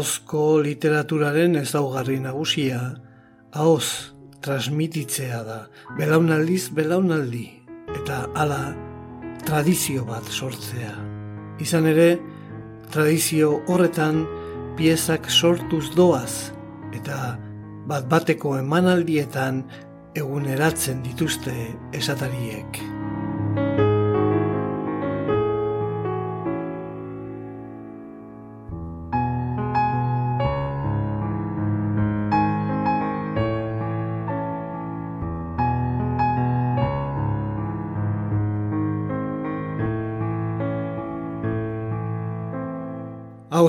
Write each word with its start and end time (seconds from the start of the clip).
Ahozko 0.00 0.62
literaturaren 0.64 1.58
ezaugarri 1.60 2.14
nagusia, 2.24 2.78
ahoz 3.52 4.14
transmititzea 4.40 5.40
da, 5.44 5.58
belaunaldiz 5.98 6.70
belaunaldi, 6.72 7.42
eta 7.98 8.22
hala 8.32 8.62
tradizio 9.44 10.06
bat 10.08 10.24
sortzea. 10.24 10.94
Izan 11.60 11.90
ere, 11.90 12.06
tradizio 12.88 13.50
horretan 13.68 14.22
piezak 14.80 15.28
sortuz 15.28 15.90
doaz, 15.92 16.48
eta 16.96 17.36
bat 17.92 18.08
bateko 18.08 18.54
emanaldietan 18.62 19.66
eguneratzen 20.16 21.04
dituzte 21.04 21.58
esatariek. 22.00 22.80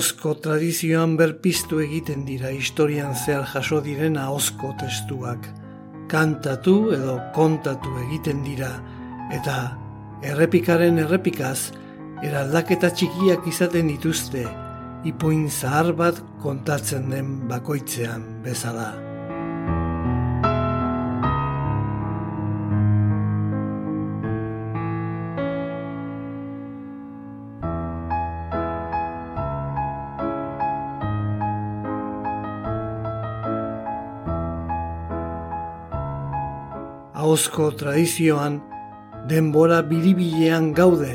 Ahozko 0.01 0.31
tradizioan 0.41 1.11
berpiztu 1.13 1.77
egiten 1.83 2.23
dira 2.25 2.49
historian 2.49 3.11
zehar 3.13 3.43
jaso 3.51 3.77
diren 3.85 4.15
ahozko 4.17 4.71
testuak. 4.79 5.45
Kantatu 6.09 6.73
edo 6.95 7.19
kontatu 7.35 7.91
egiten 8.07 8.41
dira 8.41 8.71
eta 9.37 9.59
errepikaren 10.31 10.97
errepikaz 11.03 11.69
eraldaketa 12.25 12.89
txikiak 12.97 13.45
izaten 13.53 13.93
dituzte 13.93 14.47
ipuin 15.13 15.45
zahar 15.53 15.93
bat 16.01 16.25
kontatzen 16.41 17.13
den 17.13 17.31
bakoitzean 17.53 18.25
bezala. 18.41 19.10
Ahozko 37.31 37.71
tradizioan 37.79 38.57
denbora 39.29 39.77
biribilean 39.89 40.65
gaude 40.79 41.13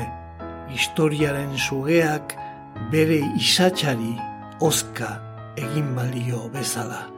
historiaren 0.73 1.51
sugeak 1.65 2.33
bere 2.93 3.19
isatsari 3.41 4.15
oska 4.69 5.11
egin 5.65 5.93
balio 5.99 6.41
bezala. 6.55 7.16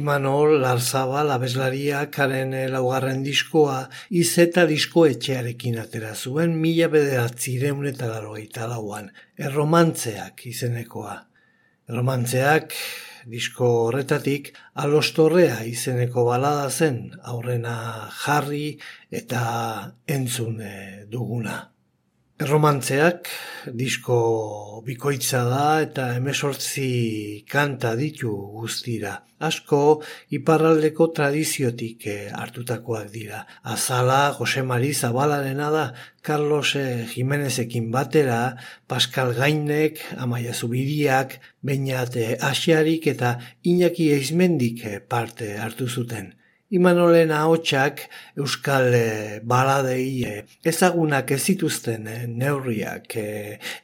Imanol 0.00 0.54
Larzabal 0.62 1.28
abeslaria 1.34 1.98
karen 2.14 2.54
laugarren 2.72 3.20
diskoa 3.20 3.82
izeta 4.16 4.62
disko 4.70 5.02
etxearekin 5.10 5.76
atera 5.82 6.14
zuen 6.14 6.54
mila 6.62 6.88
bederatzireun 6.94 7.88
eta 7.90 8.08
eta 8.40 8.68
lauan, 8.70 9.10
erromantzeak 9.36 10.46
izenekoa. 10.52 11.16
Erromantzeak 11.90 12.72
disko 13.34 13.68
horretatik 13.88 14.54
alostorrea 14.84 15.58
izeneko 15.68 16.24
balada 16.30 16.70
zen 16.70 17.10
aurrena 17.34 18.08
jarri 18.22 18.78
eta 19.10 19.42
entzune 20.06 21.04
duguna. 21.12 21.58
Erromantzeak 22.40 23.26
disko 23.76 24.14
bikoitza 24.86 25.42
da 25.44 25.64
eta 25.84 26.06
emesortzi 26.16 26.86
kanta 27.52 27.90
ditu 27.98 28.30
guztira. 28.54 29.12
Asko 29.48 29.80
iparraldeko 30.38 31.10
tradiziotik 31.18 32.06
eh, 32.08 32.32
hartutakoak 32.32 33.12
dira. 33.12 33.42
Azala, 33.74 34.32
Jose 34.38 34.64
Mari 34.64 34.94
Zabalarena 34.94 35.68
da, 35.76 35.84
Carlos 36.22 36.72
eh, 36.80 37.04
Jimenezekin 37.12 37.92
batera, 37.92 38.56
Pascal 38.88 39.36
Gainek, 39.36 40.00
Amaia 40.16 40.56
Zubiriak, 40.56 41.36
Beñat 41.60 42.16
eh, 42.16 42.38
Asiarik 42.40 43.12
eta 43.12 43.36
Iñaki 43.64 44.14
Eizmendik 44.16 44.86
parte 45.12 45.58
hartu 45.60 45.92
zuten. 45.92 46.39
Imanolen 46.70 47.32
ahotsak 47.34 48.04
euskal 48.38 48.92
e, 48.94 49.06
baladei 49.42 50.22
e, 50.22 50.34
ezagunak 50.70 51.32
ez 51.34 51.40
zituzten 51.50 52.04
e, 52.06 52.18
neurriak 52.30 53.16
e, 53.18 53.30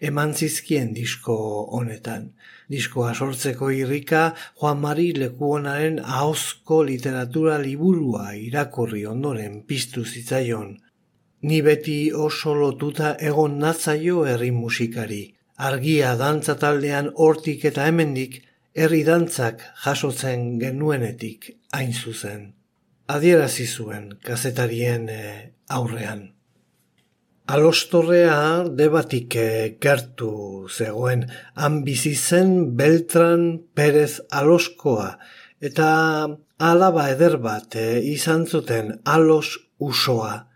eman 0.06 0.35
zizkien 0.38 0.93
disko 0.94 1.35
honetan. 1.75 2.29
Diskoa 2.71 3.09
sortzeko 3.15 3.73
irrika 3.75 4.21
Juan 4.61 4.79
Mari 4.85 5.09
Lekuonaren 5.19 5.99
ahozko 5.99 6.85
literatura 6.87 7.56
liburua 7.59 8.29
irakurri 8.38 9.03
ondoren 9.11 9.65
piztu 9.67 10.05
zitzaion. 10.06 10.77
Ni 11.43 11.59
beti 11.67 11.97
oso 12.15 12.55
lotuta 12.55 13.17
egon 13.19 13.56
natzaio 13.65 14.23
herri 14.31 14.53
musikari. 14.53 15.25
Argia 15.59 16.15
dantza 16.15 16.55
taldean 16.55 17.11
hortik 17.17 17.67
eta 17.73 17.89
hemendik 17.91 18.44
herri 18.79 19.03
dantzak 19.11 19.67
jasotzen 19.82 20.47
genuenetik 20.62 21.50
hain 21.75 21.93
zuzen 21.93 22.47
adierazi 23.06 23.67
zuen 23.67 24.11
kazetarien 24.25 25.08
eh, 25.08 25.53
aurrean. 25.69 26.32
Alostorrea 27.47 28.67
debatik 28.79 29.37
eh, 29.38 29.76
gertu 29.82 30.67
zegoen, 30.69 31.26
han 31.55 31.82
bizi 31.87 32.17
zen 32.17 32.75
Beltran 32.76 33.47
Perez 33.75 34.19
Aloskoa, 34.31 35.12
eta 35.62 35.88
alaba 36.58 37.06
eder 37.12 37.38
bat 37.38 37.79
eh, 37.79 38.03
izan 38.03 38.47
zuten 38.47 38.99
Alos 39.05 39.56
Usoa. 39.79 40.47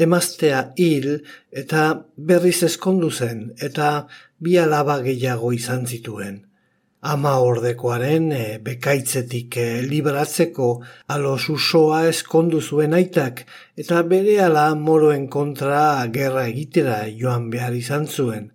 Emaztea 0.00 0.70
hil 0.80 1.10
eta 1.52 2.06
berriz 2.16 2.62
eskondu 2.64 3.10
zen, 3.10 3.50
eta 3.60 4.06
bi 4.40 4.56
alaba 4.58 4.98
gehiago 5.04 5.52
izan 5.52 5.86
zituen 5.86 6.46
ama 7.00 7.38
ordekoaren 7.40 8.30
e, 8.32 8.44
bekaitzetik 8.64 9.56
e, 9.56 9.66
libratzeko 9.82 10.68
alos 11.08 11.48
usoa 11.48 12.06
eskondu 12.08 12.60
zuen 12.60 12.92
aitak 12.94 13.44
eta 13.80 14.02
bere 14.02 14.36
ala 14.44 14.74
moroen 14.74 15.26
kontra 15.28 16.06
gerra 16.12 16.46
egitera 16.48 17.06
joan 17.08 17.48
behar 17.50 17.74
izan 17.74 18.06
zuen. 18.06 18.50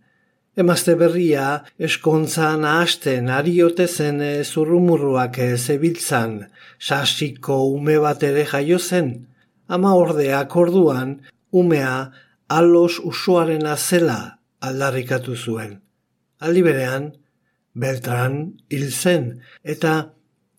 Emazte 0.55 0.93
berria 0.95 1.65
eskontzan 1.87 2.63
hasten 2.63 3.29
ariote 3.29 3.87
zen 3.87 4.21
e, 4.21 4.43
zurrumurruak 4.43 5.39
e, 5.39 5.49
zebiltzan, 5.57 6.45
sasiko 6.79 7.57
ume 7.73 7.97
bat 7.99 8.23
ere 8.23 8.45
jaio 8.45 8.79
zen. 8.79 9.27
Ama 9.67 9.95
ordeak 9.97 10.55
orduan, 10.55 11.17
umea 11.51 12.11
alos 12.47 13.01
usoaren 13.01 13.65
azela 13.65 14.37
aldarrikatu 14.61 15.35
zuen. 15.35 15.79
Aldi 16.39 16.61
berean, 16.61 17.11
Beltran 17.75 18.35
hil 18.71 18.89
zen 18.91 19.25
eta 19.63 19.93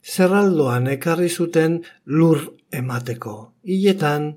zerraldoan 0.04 0.86
ekarri 0.92 1.28
zuten 1.28 1.80
lur 2.06 2.42
emateko. 2.72 3.36
Hiletan, 3.64 4.32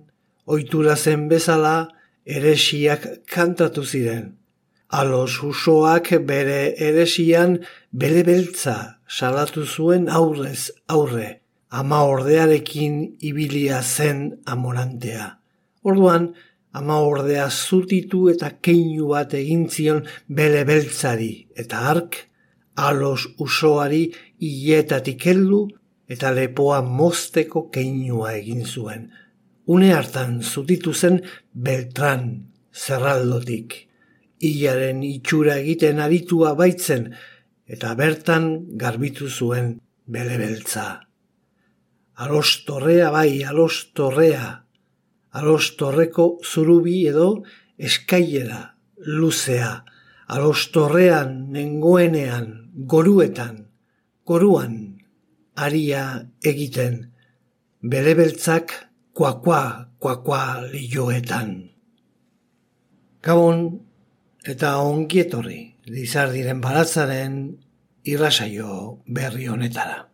ohitura 0.45 0.95
zen 0.95 1.27
bezala, 1.29 1.89
eresiak 2.25 3.05
kantatu 3.29 3.83
ziren. 3.85 4.35
Alos 4.89 5.43
usoak 5.45 6.15
bere 6.25 6.73
eresian 6.89 7.59
bere 7.91 8.23
beltza 8.25 8.77
salatu 9.07 9.65
zuen 9.65 10.07
aurrez 10.09 10.71
aurre, 10.87 11.41
ama 11.69 12.03
ordearekin 12.09 12.95
ibilia 13.21 13.83
zen 13.83 14.39
amorantea. 14.45 15.27
Orduan, 15.83 16.33
ama 16.73 16.99
ordea 17.01 17.49
zutitu 17.49 18.27
eta 18.29 18.51
keinu 18.61 19.09
bat 19.13 19.33
egin 19.33 19.67
zion 19.69 20.03
bere 20.27 20.65
beltzari 20.65 21.31
eta 21.57 21.85
ark, 21.93 22.17
alos 22.87 23.27
usoari 23.37 24.09
hiletatik 24.39 25.25
heldu 25.27 25.67
eta 26.09 26.31
lepoa 26.33 26.81
mozteko 26.81 27.67
keinua 27.73 28.33
egin 28.39 28.65
zuen. 28.65 29.09
Une 29.67 29.91
hartan 29.93 30.39
zutitu 30.41 30.93
zen 30.93 31.21
Beltran 31.53 32.23
zerraldotik. 32.73 33.75
Ilaren 34.39 35.03
itxura 35.03 35.59
egiten 35.59 35.99
aritua 35.99 36.55
baitzen 36.55 37.11
eta 37.67 37.93
bertan 37.99 38.47
garbitu 38.81 39.29
zuen 39.29 39.75
bele 40.07 40.39
beltza. 40.41 40.87
Alos 42.15 42.63
torrea 42.65 43.11
bai, 43.11 43.43
alos 43.43 43.91
torrea. 43.93 44.65
Alos 45.31 45.75
torreko 45.77 46.39
zurubi 46.43 47.05
edo 47.07 47.43
eskailera, 47.77 48.75
luzea. 48.97 49.83
Alos 50.27 50.71
torrean 50.73 51.51
nengoenean 51.53 52.58
goruetan, 52.74 53.68
goruan, 54.25 55.00
aria 55.56 56.30
egiten, 56.44 57.12
bere 57.81 58.16
beltzak 58.16 58.74
kuakua, 59.13 59.92
kuakua 60.00 60.62
lioetan. 60.71 61.69
Gabon 63.24 63.66
eta 64.48 64.77
ongietorri, 64.83 65.75
diren 65.86 66.62
baratzaren 66.62 67.42
irrasaio 68.07 69.01
berri 69.07 69.48
honetara. 69.48 70.06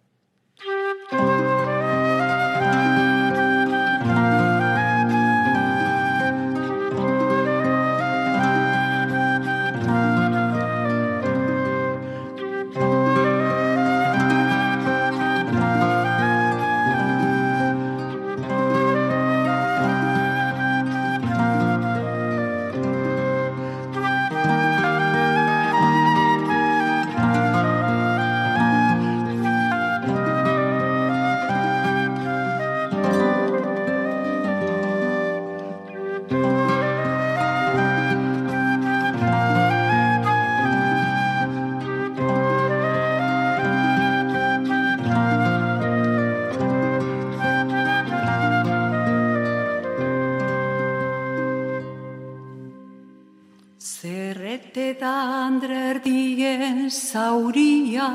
Zauria 56.92 58.10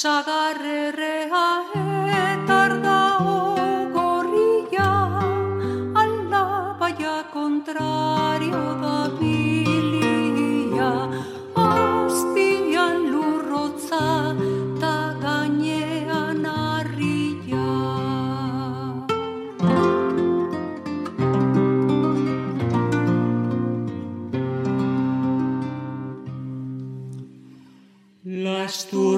sagarrerrea 0.00 1.46
etarda 2.24 2.97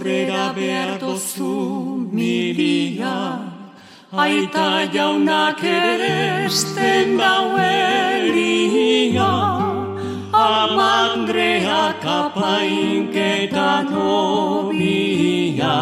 Lasturrera 0.00 0.54
behar 0.54 0.98
dozu 0.98 2.08
milia, 2.10 3.16
aita 4.12 4.88
jaunak 4.94 5.62
eresten 5.62 7.18
dauelia, 7.18 8.08
amandrea 10.32 11.92
kapainketan 12.00 13.86
hobia, 13.92 15.76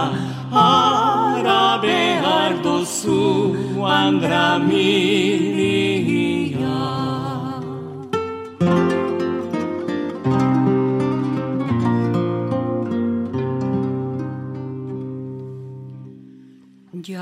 ara 0.51 1.79
behar 1.81 2.53
dozu 2.61 3.55
andra 3.87 4.59
milia. 4.59 5.78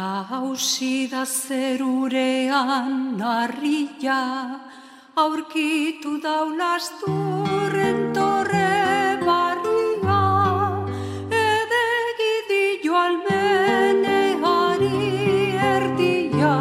Hauzi 0.07 1.09
da 1.11 1.25
zerurean 1.27 2.93
narria, 3.19 4.19
aurkitu 5.23 6.13
daulazturren 6.23 7.99
torre 8.15 9.19
barria, 9.27 10.23
edegi 11.43 12.35
dio 12.51 12.95
almeneari 13.03 14.93
erdia, 15.75 16.55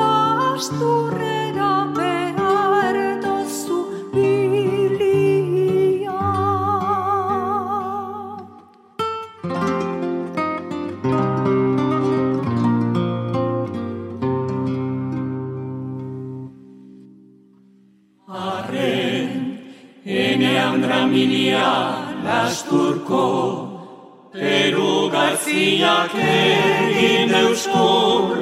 lasturrera 0.00 1.29
Ene 20.06 20.52
andramilia 20.62 21.70
lasturko, 22.22 23.24
Peru 24.32 25.10
garziak 25.10 26.14
egin 26.14 27.34
eusko 27.34 27.88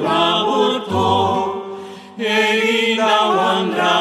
laburko, 0.05 1.07
egin 2.21 3.01
dau 3.01 3.33
andra 3.47 3.95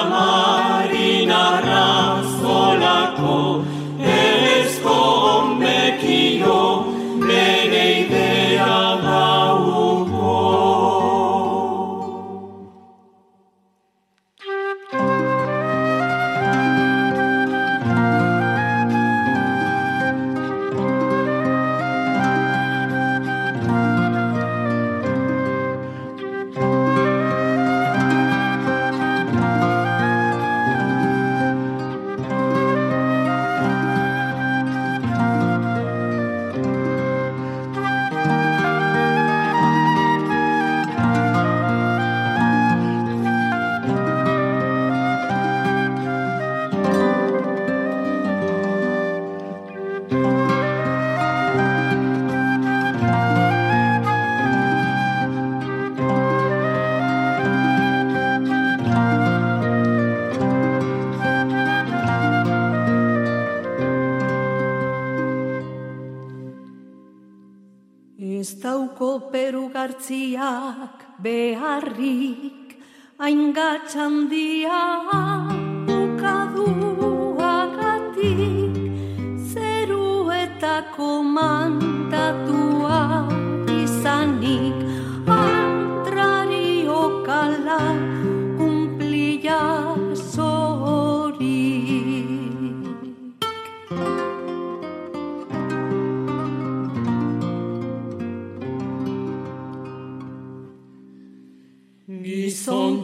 Satan 73.88 74.28
the 74.28 74.57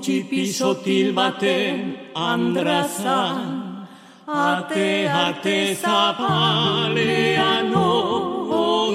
Gizon 0.04 0.28
txipi 0.28 0.52
sotil 0.52 1.14
baten 1.14 1.96
andrazan, 2.14 3.86
ate 4.28 5.08
ate 5.08 5.74
zapalean 5.80 7.72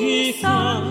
izan, 0.06 0.84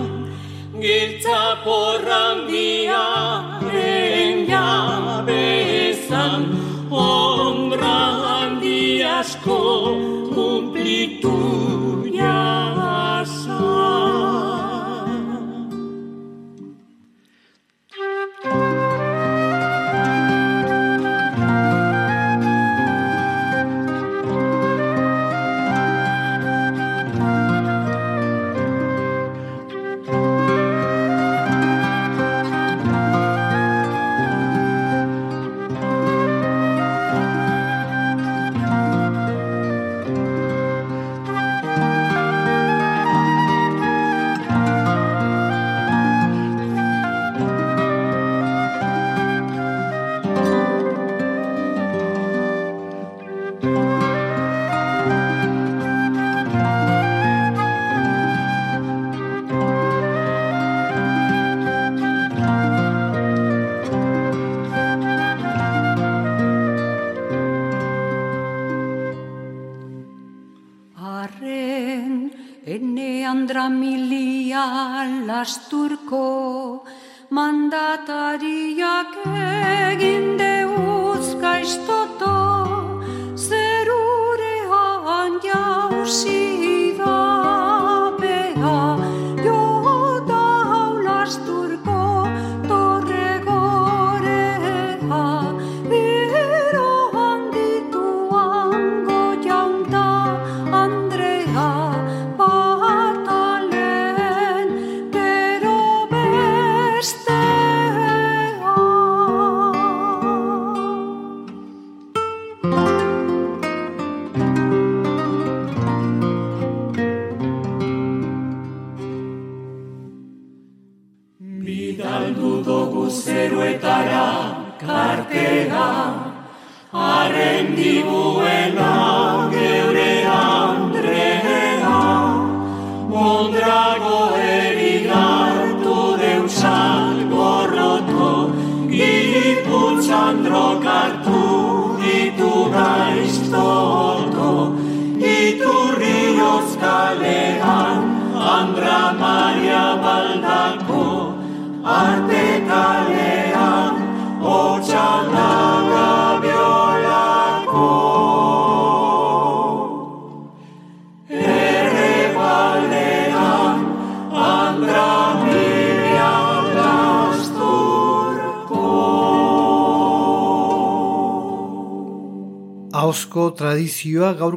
giltza 0.81 1.63
porran 1.63 2.47
diaren 2.51 4.35
jabe 4.51 5.89
ezan, 5.89 6.41
ondra 6.91 7.99
handi 8.27 9.01
asko 9.03 9.61
kumplitu 10.35 11.18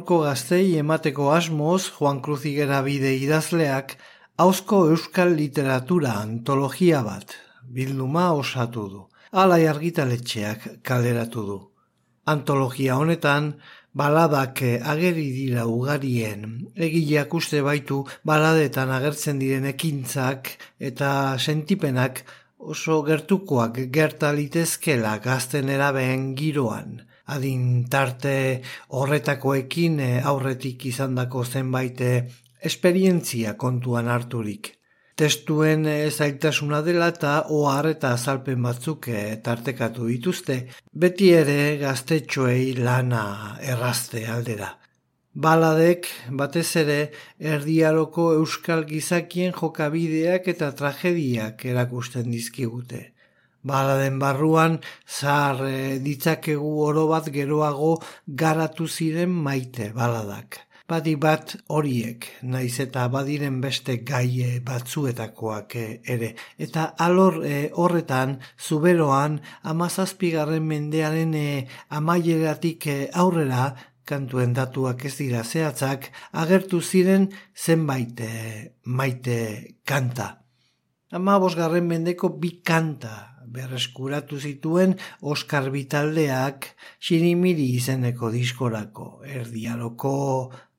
gaurko 0.03 0.25
gaztei 0.27 0.75
emateko 0.79 1.29
asmoz 1.31 1.83
Juan 1.95 2.17
Cruzigera 2.19 2.81
bide 2.83 3.13
idazleak 3.15 3.93
hauzko 4.35 4.89
euskal 4.91 5.31
literatura 5.37 6.17
antologia 6.19 6.99
bat, 7.05 7.31
bilduma 7.63 8.33
osatu 8.35 8.83
du. 8.89 9.03
Alai 9.31 9.61
argitaletxeak 9.67 10.83
kaleratu 10.83 11.45
du. 11.47 11.57
Antologia 12.25 12.97
honetan, 12.97 13.53
baladak 13.93 14.59
ageri 14.93 15.29
dira 15.37 15.63
ugarien, 15.71 16.67
egileak 16.75 17.33
uste 17.39 17.63
baitu 17.63 18.03
baladetan 18.27 18.91
agertzen 18.91 19.39
diren 19.39 19.71
ekintzak 19.71 20.51
eta 20.79 21.37
sentipenak 21.39 22.25
oso 22.59 22.99
gertukoak 23.07 23.85
gerta 23.87 24.35
litezkela 24.35 25.15
gazten 25.23 25.69
erabeen 25.69 26.33
giroan. 26.35 27.05
Adin 27.25 27.85
tarte 27.87 28.61
horretakoekin 28.89 29.99
eh, 30.03 30.21
aurretik 30.27 30.85
izandako 30.89 31.45
zenbait 31.45 32.01
eh, 32.01 32.23
esperientzia 32.59 33.55
kontuan 33.55 34.09
harturik. 34.11 34.73
Testuen 35.15 35.85
eh, 35.87 36.11
zailtasuna 36.11 36.81
dela 36.83 37.07
eta 37.13 37.45
ohar 37.47 37.87
eta 37.93 38.11
azalpen 38.17 38.61
batzuk 38.67 39.07
tartekatu 39.43 40.09
dituzte, 40.11 40.57
beti 40.91 41.31
ere 41.31 41.77
gaztetxoei 41.79 42.73
lana 42.75 43.23
errazte 43.61 44.25
aldera. 44.27 44.73
Baladek 45.33 46.09
batez 46.29 46.75
ere 46.83 46.99
erdiaroko 47.39 48.33
euskal 48.33 48.83
gizakien 48.85 49.55
jokabideak 49.55 50.47
eta 50.47 50.73
tragediak 50.75 51.65
erakusten 51.65 52.29
dizkigute. 52.29 53.12
Baladen 53.63 54.19
barruan 54.19 54.81
zahar 55.07 55.63
e, 55.69 55.99
ditzakegu 56.03 56.73
oro 56.83 57.07
bat 57.07 57.29
geroago 57.31 57.95
garatu 58.27 58.87
ziren 58.87 59.31
maite 59.31 59.93
baladak. 59.95 60.59
Badi 60.83 61.13
bat 61.15 61.53
horiek, 61.71 62.25
naiz 62.43 62.75
eta 62.83 63.05
badiren 63.07 63.61
beste 63.63 63.95
gaie 64.03 64.59
batzuetakoak 64.67 65.75
eh, 65.79 66.01
ere. 66.15 66.33
Eta 66.59 66.89
alor 67.05 67.39
eh, 67.47 67.69
horretan, 67.71 68.35
zuberoan, 68.59 69.39
amazazpigarren 69.63 70.67
mendearen 70.67 71.33
e, 71.39 71.47
amaieratik 71.87 72.89
aurrera, 73.15 73.71
kantuen 74.03 74.51
datuak 74.51 75.05
ez 75.07 75.15
dira 75.15 75.45
zehatzak, 75.47 76.11
agertu 76.35 76.81
ziren 76.83 77.29
zenbait 77.55 78.19
maite 78.83 79.37
kanta. 79.87 80.33
Ama 81.15 81.39
bosgarren 81.39 81.87
mendeko 81.87 82.35
bi 82.41 82.57
kanta 82.65 83.32
berreskuratu 83.53 84.39
zituen 84.39 84.95
Oskar 85.21 85.69
Bitaldeak 85.73 86.71
Xirimiri 86.99 87.69
izeneko 87.77 88.31
diskorako, 88.33 89.21
erdiaroko 89.23 90.15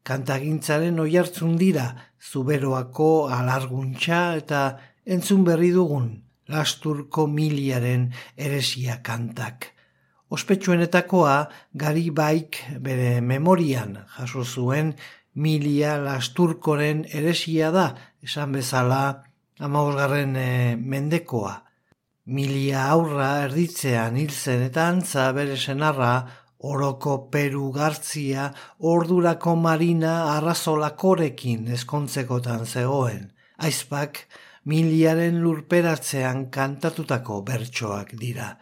kantagintzaren 0.04 0.98
oihartzun 1.00 1.56
dira, 1.60 1.86
zuberoako 2.20 3.28
alarguntxa 3.32 4.20
eta 4.40 4.64
entzun 5.06 5.44
berri 5.46 5.70
dugun, 5.72 6.10
lasturko 6.48 7.26
miliaren 7.30 8.10
eresia 8.36 9.00
kantak. 9.02 9.70
Ospetsuenetakoa 10.34 11.34
gari 11.78 12.08
baik 12.10 12.58
bere 12.82 13.20
memorian 13.20 14.00
jaso 14.16 14.44
zuen 14.44 14.94
milia 15.34 15.96
lasturkoren 16.02 17.04
eresia 17.12 17.70
da, 17.74 17.92
esan 18.22 18.52
bezala 18.56 19.22
amabosgarren 19.60 20.36
e, 20.36 20.48
mendekoa. 20.76 21.63
Milia 22.24 22.86
aurra 22.88 23.44
erditzean 23.44 24.14
hil 24.16 24.30
zen 24.32 24.62
eta 24.64 24.86
antza 24.88 25.26
bere 25.36 25.58
senarra 25.60 26.12
oroko 26.64 27.28
peru 27.28 27.66
gartzia 27.74 28.46
ordurako 28.80 29.52
marina 29.60 30.14
arrazolakorekin 30.38 31.68
eskontzekotan 31.76 32.64
zegoen. 32.64 33.28
Aizpak 33.58 34.22
miliaren 34.64 35.42
lurperatzean 35.42 36.48
kantatutako 36.48 37.42
bertsoak 37.44 38.16
dira. 38.16 38.54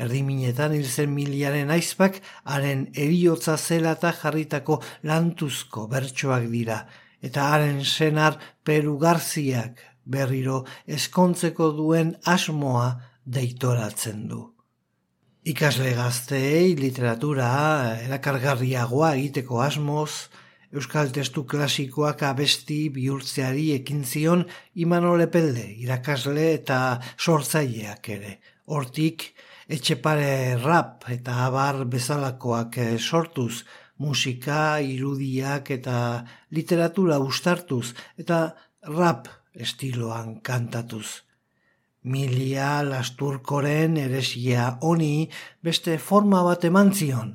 Erdiminetan 0.00 0.72
hil 0.72 0.88
zen 0.88 1.12
miliaren 1.12 1.76
aizpak 1.76 2.22
haren 2.44 2.88
eriotza 2.96 3.58
zela 3.58 3.98
eta 3.98 4.14
jarritako 4.16 4.80
lantuzko 5.02 5.90
bertsoak 5.92 6.48
dira. 6.48 6.86
Eta 7.20 7.52
haren 7.52 7.84
senar 7.84 8.40
peru 8.64 8.96
garziak 8.96 9.90
berriro 10.04 10.64
eskontzeko 10.86 11.70
duen 11.76 12.14
asmoa 12.24 12.88
deitoratzen 13.24 14.26
du. 14.28 14.40
Ikasle 15.44 15.92
gazteei 15.96 16.72
literatura 16.78 17.50
erakargarriagoa 18.06 19.14
egiteko 19.18 19.60
asmoz, 19.60 20.30
Euskal 20.74 21.12
testu 21.14 21.44
klasikoak 21.46 22.24
abesti 22.26 22.88
bihurtzeari 22.90 23.68
ekin 23.76 24.00
zion 24.02 24.40
Imanol 24.82 25.22
Epelde, 25.22 25.68
irakasle 25.84 26.48
eta 26.56 26.78
sortzaileak 27.14 28.08
ere. 28.10 28.32
Hortik, 28.66 29.28
etxepare 29.70 30.56
rap 30.64 31.06
eta 31.14 31.36
abar 31.44 31.84
bezalakoak 31.92 32.80
sortuz, 32.98 33.62
musika, 34.02 34.80
irudiak 34.82 35.70
eta 35.76 35.96
literatura 36.50 37.20
ustartuz, 37.22 37.94
eta 38.18 38.40
rap 38.90 39.30
estiloan 39.54 40.40
kantatuz. 40.40 41.22
Milia 42.04 42.82
lasturkoren 42.84 43.96
eresia 43.96 44.74
honi 44.82 45.30
beste 45.64 45.96
forma 45.98 46.42
bat 46.44 46.64
eman 46.68 46.92
zion, 46.92 47.32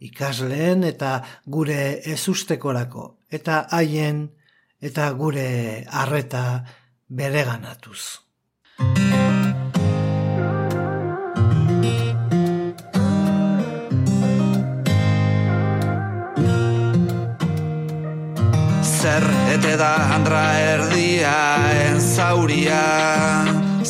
ikasleen 0.00 0.84
eta 0.88 1.12
gure 1.44 2.00
ezustekorako, 2.14 3.18
eta 3.30 3.66
haien 3.70 4.28
eta 4.80 5.10
gure 5.12 5.84
arreta 6.04 6.44
bereganatuz. 7.08 8.00
Zer 18.98 19.24
ete 19.54 19.76
da 19.78 19.94
andra 20.14 20.42
erdia 20.58 21.34
enzauria 21.86 22.82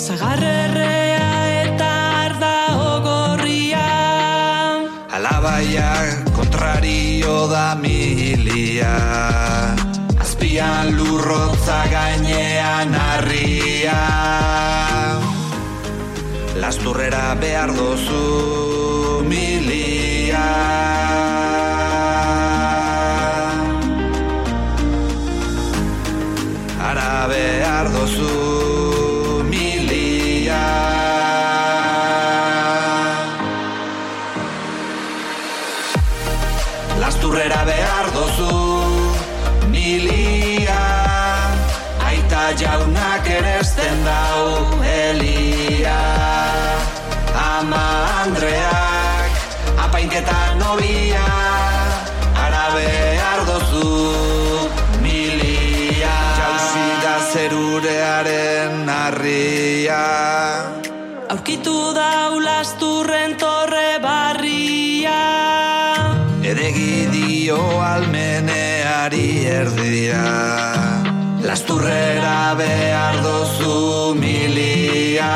Zagarrerrea 0.04 1.28
eta 1.64 1.88
arda 2.24 2.56
ogorria. 2.88 3.86
Alabaia 5.16 5.88
kontrario 6.36 7.48
da 7.48 7.74
milia. 7.82 8.92
Azpian 10.20 10.92
lurrotza 10.98 11.80
gainean 11.94 12.92
harria. 13.00 14.00
Lasturrera 16.60 17.26
behar 17.40 17.72
dozu 17.80 19.24
milia 19.24 21.07
behar 27.78 27.92
dozu 27.94 29.44
milia. 29.50 30.64
Lasturrera 36.98 37.62
behar 37.70 38.06
dozu 38.16 38.56
milia. 39.70 40.82
Aita 42.08 42.42
jaunak 42.58 43.30
eresten 43.38 43.96
dau 44.08 44.82
helia 44.82 46.02
Ama 47.30 47.86
Andreak 48.24 49.32
apainketa 49.86 50.40
nobia. 50.58 51.26
Ara 52.44 52.64
behar 52.74 53.40
dozu 53.46 54.47
berria 59.38 60.04
Aurkitu 61.30 61.92
da 61.94 62.30
ulasturren 62.32 63.36
torre 63.36 63.98
barria. 64.00 65.18
Eregi 66.42 67.04
dio 67.12 67.58
almeneari 67.84 69.44
erdia. 69.44 70.24
Lasturrera 71.44 72.54
behar 72.56 73.20
dozu 73.26 74.14
milia. 74.16 75.34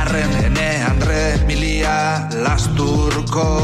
Arren 0.00 0.32
ene 0.48 0.70
andre 0.90 1.22
milia 1.46 1.98
lasturko 2.46 3.59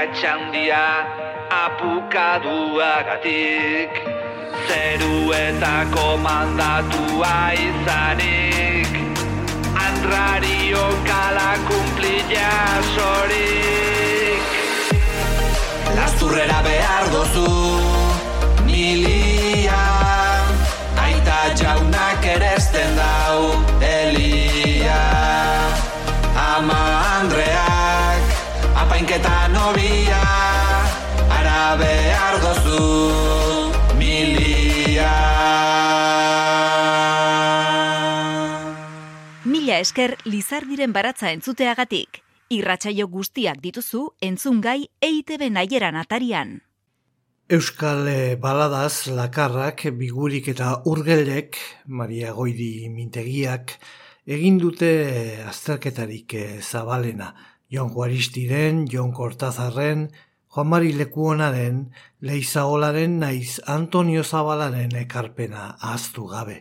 Aingatxa 0.00 0.32
handia 0.32 1.04
apukaduagatik. 1.52 3.92
Zeruetako 4.66 6.06
mandatua 6.24 7.36
izanik 7.66 8.90
Andrario 9.76 10.86
kala 11.04 11.50
kumplilla 11.68 12.52
sorik. 12.96 14.42
Lasturrera 15.96 16.60
behar 16.64 17.04
dozu 17.12 17.79
Mila 39.50 39.78
esker 39.78 40.16
Lizardiren 40.24 40.92
baratza 40.92 41.30
entzuteagatik. 41.30 42.24
Irratsaio 42.50 43.06
guztiak 43.06 43.60
dituzu 43.62 44.08
entzungai 44.20 44.88
EITB 45.00 45.46
naieran 45.54 45.94
atarian. 45.96 46.58
Euskal 47.50 48.08
eh, 48.10 48.36
baladaz, 48.38 49.10
lakarrak, 49.10 49.84
bigurik 49.98 50.50
eta 50.52 50.72
urgelek, 50.86 51.58
Maria 51.86 52.30
Goidi 52.34 52.88
mintegiak, 52.90 53.76
egin 54.26 54.58
dute 54.62 54.90
eh, 55.06 55.38
azterketarik 55.50 56.34
eh, 56.38 56.60
zabalena. 56.62 57.32
Jon 57.70 57.90
Guaristiren, 57.94 58.84
Jon 58.90 59.10
Kortazarren, 59.14 60.08
Juan 60.50 60.66
Mari 60.66 60.92
Lekuonaren, 60.98 61.92
Leizaolaren 62.26 63.20
naiz 63.20 63.60
Antonio 63.70 64.24
Zabalaren 64.24 64.96
ekarpena 64.98 65.76
ahaztu 65.78 66.24
gabe. 66.26 66.56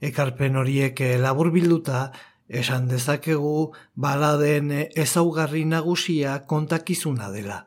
Ekarpen 0.00 0.56
horiek 0.56 1.00
eh, 1.04 1.18
laburbilduta, 1.20 2.06
esan 2.48 2.86
dezakegu 2.88 3.74
baladen 3.94 4.70
eh, 4.72 4.86
ezaugarri 4.96 5.66
nagusia 5.68 6.38
kontakizuna 6.48 7.28
dela. 7.34 7.58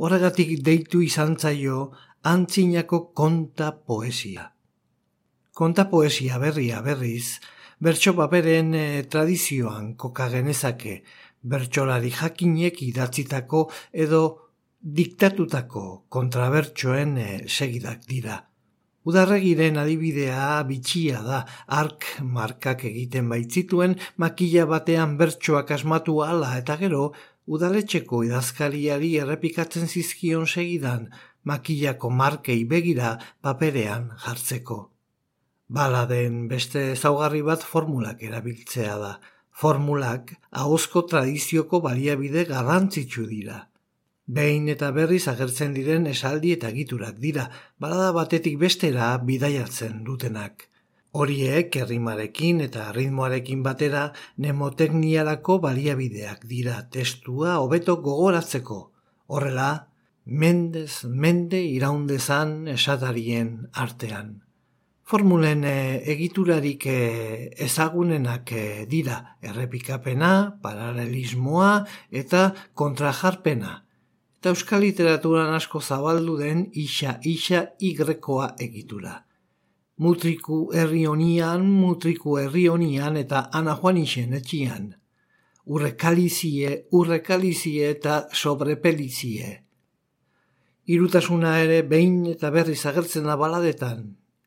Horregatik 0.00 0.54
deitu 0.64 1.02
izan 1.04 1.36
zaio 1.36 1.90
antzinako 2.24 3.12
konta 3.12 3.68
poesia. 3.84 4.48
Konta 5.52 5.90
poesia 5.90 6.38
berria 6.40 6.80
berriz, 6.80 7.36
bertso 7.78 8.16
paperen 8.16 8.72
eh, 8.72 9.04
tradizioan 9.04 9.92
koka 9.92 10.30
genezake, 10.32 11.02
bertsolari 11.42 12.14
jakinek 12.16 12.80
idatzitako 12.80 13.66
edo 13.92 14.41
diktatutako 14.82 16.06
kontrabertsoen 16.10 17.18
eh, 17.18 17.44
segidak 17.46 18.02
dira. 18.08 18.42
Udarregiren 19.06 19.78
adibidea 19.82 20.62
bitxia 20.66 21.22
da, 21.26 21.40
ark 21.66 22.06
markak 22.22 22.84
egiten 22.86 23.28
baitzituen 23.30 23.96
makila 24.16 24.66
batean 24.70 25.16
bertsoak 25.18 25.70
asmatu 25.74 26.20
ala 26.22 26.52
eta 26.58 26.76
gero 26.78 27.12
udaletxeko 27.46 28.22
idazkariari 28.26 29.16
errepikatzen 29.22 29.88
zizkion 29.88 30.46
segidan 30.46 31.08
makilako 31.44 32.10
markei 32.10 32.62
begira 32.64 33.16
paperean 33.40 34.10
jartzeko. 34.24 34.78
Baladen 35.68 36.46
beste 36.48 36.92
ezaugarri 36.92 37.42
bat 37.42 37.62
formulak 37.62 38.22
erabiltzea 38.22 38.96
da. 38.98 39.12
Formulak 39.50 40.34
ahozko 40.50 41.02
tradizioko 41.10 41.80
baliabide 41.80 42.44
garrantzitsu 42.44 43.26
dira. 43.26 43.71
Behin 44.26 44.68
eta 44.70 44.90
berriz 44.94 45.26
agertzen 45.28 45.72
diren 45.74 46.06
esaldi 46.06 46.52
eta 46.54 46.70
giturak 46.70 47.16
dira, 47.18 47.48
balada 47.78 48.12
batetik 48.14 48.58
bestera 48.58 49.16
bidaiatzen 49.18 50.04
dutenak. 50.04 50.68
Horiek 51.12 51.74
errimarekin 51.76 52.62
eta 52.64 52.92
ritmoarekin 52.96 53.62
batera 53.62 54.12
nemotekniarako 54.38 55.58
baliabideak 55.60 56.46
dira 56.48 56.78
testua 56.88 57.58
hobeto 57.60 57.98
gogoratzeko. 58.06 58.78
Horrela, 59.26 59.88
mendez 60.24 61.04
mende 61.04 61.60
iraundezan 61.60 62.68
esatarien 62.68 63.68
artean. 63.72 64.40
Formulen 65.02 65.64
eh, 65.68 66.00
egiturarik 66.14 66.86
eh, 66.86 67.50
ezagunenak 67.66 68.52
eh, 68.56 68.86
dira 68.88 69.36
errepikapena, 69.42 70.60
paralelismoa 70.62 71.72
eta 72.08 72.52
kontrajarpena. 72.72 73.82
Eta 74.42 74.50
euskal 74.56 74.80
literaturan 74.82 75.52
asko 75.54 75.78
zabaldu 75.78 76.32
den 76.34 76.64
isa 76.74 77.12
isa 77.30 77.60
igrekoa 77.78 78.48
egitura. 78.64 79.12
Mutriku 80.02 80.56
herri 80.74 81.04
honian, 81.06 81.62
mutriku 81.62 82.32
herri 82.40 82.64
honian 82.66 83.20
eta 83.20 83.44
Ana 83.54 83.76
Juanixen 83.78 84.32
etxian. 84.34 84.88
Urrekalizie, 85.70 86.72
urrekalizie 86.90 87.90
eta 87.94 88.16
sobrepelizie. 88.32 89.50
Irutasuna 90.90 91.52
ere 91.60 91.76
behin 91.92 92.16
eta 92.32 92.50
berriz 92.50 92.80
agertzen 92.90 93.28
da 93.30 93.36
baladetan. 93.38 94.00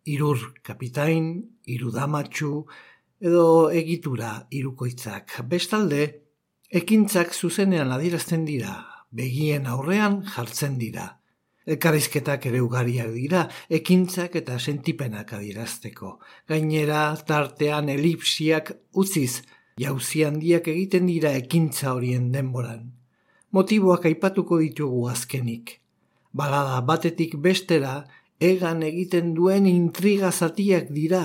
Irur 0.03 0.43
kapitain, 0.71 1.29
irudamatxu, 1.77 2.65
edo 3.23 3.47
egitura 3.71 4.34
irukoitzak. 4.51 5.39
Bestalde, 5.47 6.03
ekintzak 6.84 7.31
zuzenean 7.31 7.95
adierazten 7.95 8.43
dira, 8.43 8.75
begien 9.15 9.67
aurrean 9.71 10.23
jartzen 10.28 10.80
dira. 10.82 11.06
Elkarrizketak 11.65 12.45
ere 12.45 12.60
ugariak 12.62 13.10
dira, 13.15 13.45
ekintzak 13.73 14.36
eta 14.38 14.60
sentipenak 14.60 15.32
adierazteko. 15.34 16.19
Gainera, 16.49 17.15
tartean 17.25 17.89
elipsiak 17.89 18.71
utziz, 18.93 19.41
jauzi 19.82 20.21
handiak 20.28 20.67
egiten 20.69 21.08
dira 21.10 21.32
ekintza 21.39 21.95
horien 21.95 22.30
denboran. 22.36 22.91
Motiboak 23.56 24.06
aipatuko 24.12 24.60
ditugu 24.62 25.08
azkenik. 25.10 25.80
Balada 26.36 26.82
batetik 26.86 27.38
bestera, 27.41 28.04
egan 28.39 28.84
egiten 28.84 29.34
duen 29.34 29.65
intriga 29.65 30.32
zatiak 30.32 30.91
dira, 30.93 31.23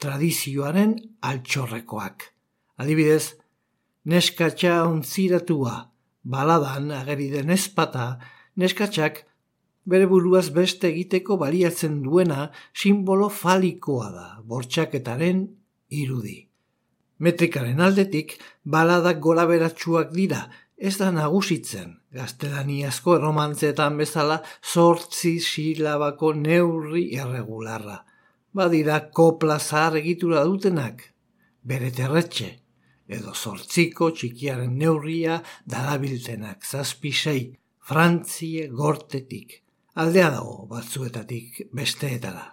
tradizioaren 0.00 0.96
altxorrekoak. 1.20 2.32
Adibidez, 2.82 3.36
neskatxa 4.08 4.80
ontziratua, 4.88 5.76
baladan 6.34 6.90
ageri 6.92 7.30
den 7.32 7.50
ezpata, 7.54 8.18
neskatxak 8.60 9.24
bere 9.88 10.08
buruaz 10.10 10.48
beste 10.52 10.90
egiteko 10.90 11.38
baliatzen 11.40 12.02
duena 12.04 12.50
simbolo 12.76 13.30
falikoa 13.32 14.10
da, 14.12 14.28
bortxaketaren 14.44 15.46
irudi. 16.02 16.38
Metrikaren 17.24 17.80
aldetik, 17.82 18.36
baladak 18.64 19.22
golaberatsuak 19.24 20.12
dira, 20.14 20.44
ez 20.76 20.94
da 21.00 21.08
nagusitzen, 21.10 21.96
gaztelaniazko 22.14 23.16
erromantzeetan 23.16 23.96
bezala 23.98 24.38
sortzi 24.62 25.38
silabako 25.42 26.34
neurri 26.44 27.08
irregularra. 27.16 28.04
Badira 28.54 29.00
kopla 29.14 29.58
zahar 29.58 29.98
egitura 29.98 30.44
dutenak, 30.46 31.02
bere 31.64 31.90
terretxe, 31.94 32.52
edo 33.08 33.32
zortziko 33.34 34.10
txikiaren 34.12 34.76
neurria 34.78 35.40
darabiltenak 35.64 36.64
zazpi 36.64 37.12
sei, 37.12 37.40
frantzie 37.88 38.68
gortetik. 38.68 39.62
Aldea 39.98 40.30
dago 40.36 40.66
batzuetatik 40.70 41.64
besteetara. 41.74 42.52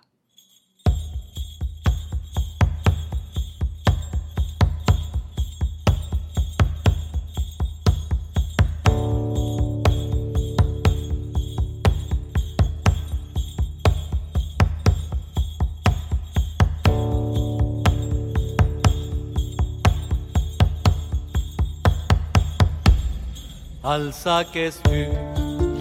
Alzak 23.86 24.56
ez 24.56 24.78
du 24.84 25.06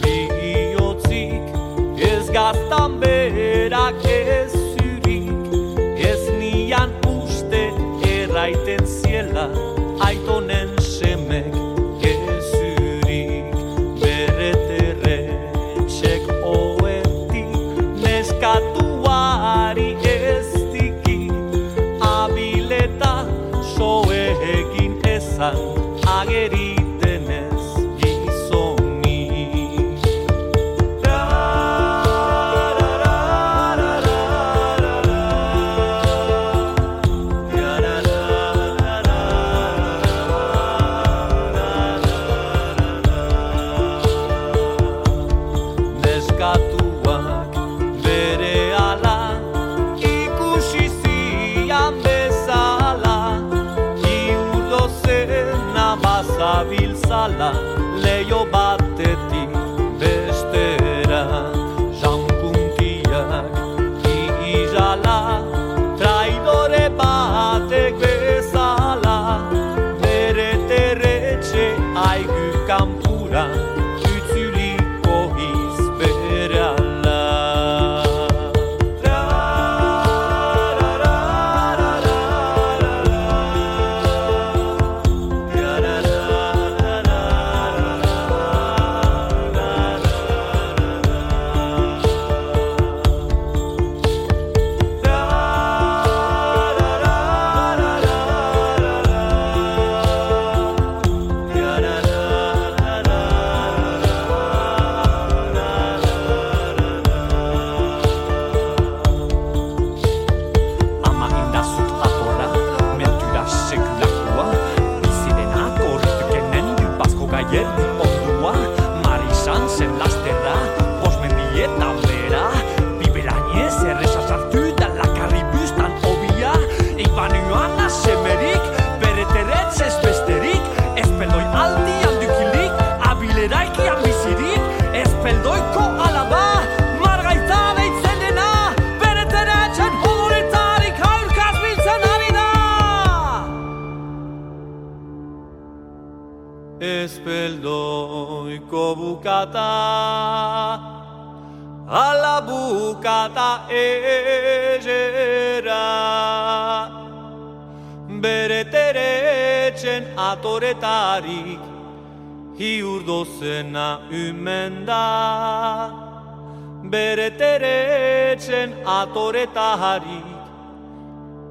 bihotzik 0.03 1.45
Ez 1.97 2.31
gaztan 2.31 3.01
berak 3.01 4.05
ez 4.05 4.53
zurik 4.53 5.55
Ez 5.97 6.29
nian 6.39 6.93
uste 7.09 7.63
erraiten 8.05 8.85
ziela 8.87 9.74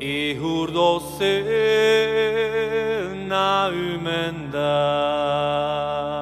Ihurdo 0.03 0.99
zena 1.17 1.71
ümen 3.71 4.51
da 4.51 6.12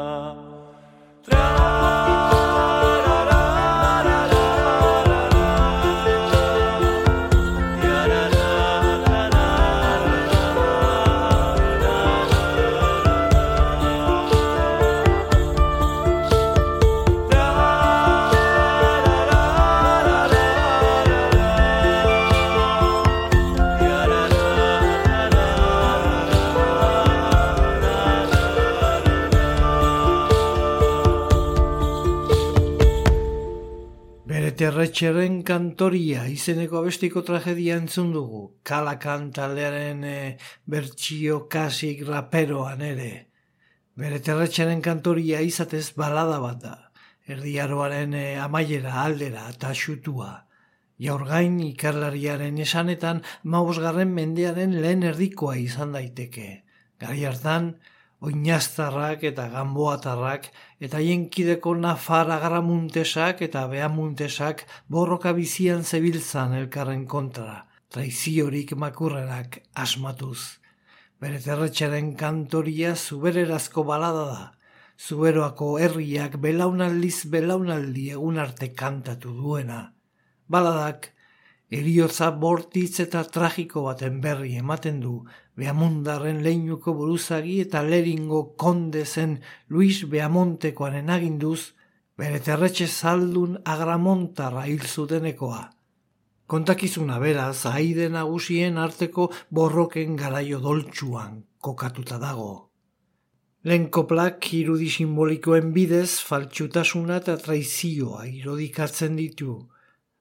Terretxeren 34.91 35.37
kantoria 35.47 36.25
izeneko 36.27 36.81
abestiko 36.81 37.21
tragedia 37.23 37.77
entzun 37.79 38.09
dugu. 38.11 38.41
Kalakan 38.67 39.29
taldearen 39.31 40.01
e, 40.03 40.15
bertsio 40.67 41.37
kasik 41.53 42.01
raperoan 42.09 42.83
ere. 42.83 43.11
Bere 43.95 44.19
terretxeren 44.19 44.81
kantoria 44.83 45.39
izatez 45.47 45.93
balada 45.95 46.41
bat 46.43 46.59
da. 46.65 46.73
Erdiaroaren 47.23 48.17
e, 48.19 48.25
amaiera 48.35 48.97
aldera 49.05 49.45
eta 49.53 49.71
xutua. 49.71 50.33
Jaurgain 50.99 51.61
ikerlariaren 51.69 52.59
esanetan 52.59 53.23
mausgarren 53.43 54.11
mendearen 54.11 54.75
lehen 54.83 55.07
erdikoa 55.07 55.55
izan 55.55 55.95
daiteke. 55.95 56.65
Gari 56.99 57.23
hartan, 57.31 57.77
oinaztarrak 58.21 59.23
eta 59.31 59.47
gamboatarrak 59.49 60.47
eta 60.79 60.99
haien 60.99 61.27
kideko 61.33 61.73
nafar 61.75 62.29
agaramuntesak 62.35 63.41
eta 63.47 63.65
beamuntesak 63.71 64.65
borroka 64.87 65.33
bizian 65.33 65.83
zebiltzan 65.83 66.53
elkarren 66.59 67.07
kontra, 67.09 67.65
traiziorik 67.89 68.75
makurrenak 68.77 69.61
asmatuz. 69.73 70.61
Bere 71.21 71.41
terretxaren 71.41 72.13
kantoria 72.17 72.95
zubererazko 72.95 73.83
balada 73.85 74.25
da, 74.29 74.45
zuberoako 74.97 75.75
herriak 75.81 76.37
belaunaldiz 76.41 77.25
belaunaldi 77.33 78.09
egun 78.17 78.37
arte 78.41 78.71
kantatu 78.77 79.33
duena. 79.33 79.81
Baladak, 80.49 81.11
eriotza 81.71 82.31
bortitz 82.35 82.99
eta 82.99 83.23
tragiko 83.23 83.85
baten 83.87 84.19
berri 84.23 84.57
ematen 84.59 84.99
du 84.99 85.13
Beamundarren 85.61 86.41
leinuko 86.43 86.93
buruzagi 86.97 87.59
eta 87.65 87.81
leringo 87.83 88.41
konde 88.63 89.05
zen 89.05 89.37
Luis 89.69 90.03
Beamontekoaren 90.13 91.09
aginduz, 91.09 91.73
bere 92.17 92.39
terretxe 92.43 92.87
zaldun 92.87 93.57
agramontarra 93.65 94.65
hil 94.69 94.83
zutenekoa. 94.87 95.61
Kontakizuna 96.51 97.19
beraz, 97.23 97.65
haide 97.71 98.09
nagusien 98.11 98.77
arteko 98.77 99.29
borroken 99.49 100.17
garaio 100.19 100.59
doltsuan 100.59 101.43
kokatuta 101.59 102.17
dago. 102.19 102.51
Lenkoplak 103.63 104.47
irudi 104.57 104.89
simbolikoen 104.89 105.71
bidez 105.75 106.17
faltsutasuna 106.27 107.19
eta 107.21 107.37
traizioa 107.37 108.25
irodikatzen 108.27 109.15
ditu, 109.19 109.59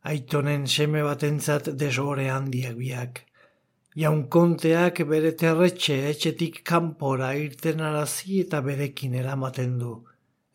aitonen 0.03 0.67
seme 0.67 1.03
batentzat 1.03 1.69
desore 1.81 2.31
handiak 2.31 2.77
biak. 2.77 3.25
Jaunkonteak 4.01 5.03
bere 5.11 5.33
terretxe 5.37 5.97
etxetik 6.11 6.63
kanpora 6.65 7.33
irten 7.35 7.81
arazi 7.81 8.41
eta 8.45 8.61
berekin 8.63 9.15
eramaten 9.15 9.79
du. 9.81 9.97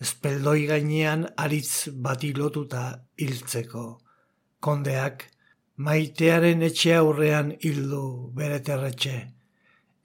Espeldoi 0.02 0.66
gainean 0.68 1.28
aritz 1.38 1.90
bati 1.92 2.34
lotuta 2.34 2.86
hiltzeko. 3.20 3.86
Kondeak 4.60 5.28
maitearen 5.78 6.64
etxe 6.64 6.96
aurrean 6.96 7.52
hildu 7.60 8.32
bere 8.36 8.62
terretxe, 8.64 9.16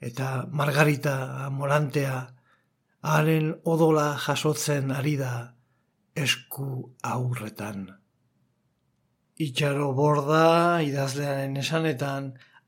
eta 0.01 0.45
Margarita 0.51 1.49
Morantea 1.49 2.19
haren 3.01 3.53
odola 3.63 4.11
jasotzen 4.25 4.91
ari 4.91 5.15
da 5.17 5.33
esku 6.15 6.91
aurretan. 7.01 8.00
Itxaro 9.41 9.87
borda 9.97 10.45
idazlearen 10.85 11.55
esanetan, 11.61 12.25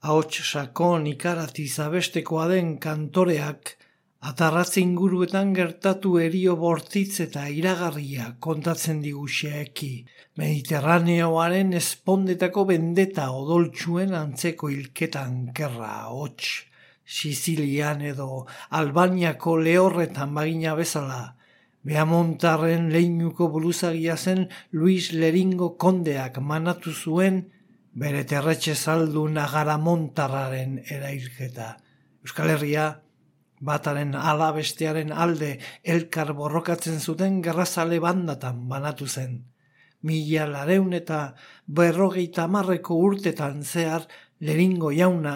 ahots 0.10 0.40
sakon 0.52 1.04
ikarati 1.12 1.66
zabestekoa 1.68 2.48
den 2.52 2.72
kantoreak, 2.86 3.74
atarratze 4.30 4.80
inguruetan 4.82 5.52
gertatu 5.60 6.16
erio 6.24 6.56
bortitz 6.64 7.20
eta 7.28 7.44
iragarria 7.60 8.32
kontatzen 8.48 9.04
diguxeeki, 9.06 9.92
Mediterraneoaren 10.42 11.76
espondetako 11.82 12.66
bendeta 12.72 13.30
odoltsuen 13.44 14.18
antzeko 14.24 14.72
hilketan 14.74 15.40
kerra 15.60 15.94
hots, 16.16 16.50
Sizilian 17.06 18.02
edo 18.14 18.48
Albaniako 18.82 19.60
lehorretan 19.68 20.34
bagina 20.40 20.74
bezala, 20.80 21.22
Beamontarren 21.84 22.90
leinuko 22.94 23.50
buluzagia 23.52 24.16
zen 24.18 24.48
Luis 24.72 25.12
Leringo 25.12 25.74
kondeak 25.78 26.40
manatu 26.40 26.94
zuen 26.94 27.42
bere 27.94 28.24
terretxe 28.24 28.76
zaldu 28.76 29.28
nagaramontarraren 29.28 30.80
erailketa. 30.90 31.74
Euskal 32.24 32.54
Herria, 32.56 32.86
bataren 33.60 34.16
ala 34.16 34.52
bestearen 34.56 35.12
alde 35.12 35.58
elkar 35.84 36.34
borrokatzen 36.34 37.00
zuten 37.00 37.42
gerrazale 37.44 38.00
bandatan 38.00 38.64
banatu 38.70 39.08
zen 39.08 39.42
mila 40.04 40.46
lareun 40.52 40.94
eta 40.94 41.20
berrogeita 41.68 42.48
marreko 42.52 43.00
urtetan 43.08 43.64
zehar 43.64 44.08
leringo 44.40 44.92
jauna 44.92 45.36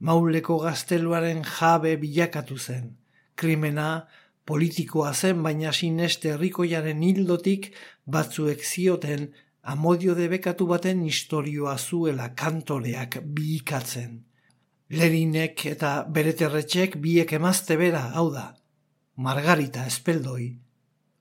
mauleko 0.00 0.58
gazteluaren 0.62 1.44
jabe 1.46 1.96
bilakatu 2.02 2.58
zen. 2.58 2.96
Krimena 3.38 4.06
politikoa 4.48 5.12
zen 5.12 5.42
baina 5.44 5.72
sineste 5.72 6.32
herrikoiaren 6.34 7.02
hildotik 7.04 7.72
batzuek 8.06 8.64
zioten 8.64 9.28
amodio 9.72 10.14
debekatu 10.16 10.66
baten 10.66 11.02
historioa 11.04 11.76
zuela 11.78 12.30
kantoreak 12.42 13.18
bihikatzen. 13.24 14.22
Lerinek 14.88 15.66
eta 15.74 15.90
bereterretxek 16.08 16.96
biek 17.02 17.34
emazte 17.36 17.76
bera, 17.76 18.06
hau 18.16 18.30
da, 18.32 18.46
Margarita 19.16 19.84
Espeldoi 19.86 20.54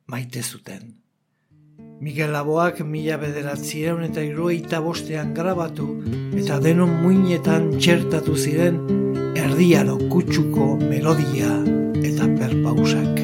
maite 0.07 0.43
zuten. 0.43 0.95
Miguel 1.99 2.31
Laboak 2.31 2.79
mila 2.85 3.17
bederatzieun 3.17 4.03
eta 4.05 4.21
irueita 4.23 4.79
bostean 4.85 5.33
grabatu 5.33 5.87
eta 6.37 6.59
denon 6.63 6.93
muinetan 7.01 7.71
txertatu 7.75 8.37
ziren 8.37 8.79
erdiaro 9.35 9.97
kutsuko 10.13 10.75
melodia 10.83 11.51
eta 12.05 12.29
perpausak. 12.47 13.15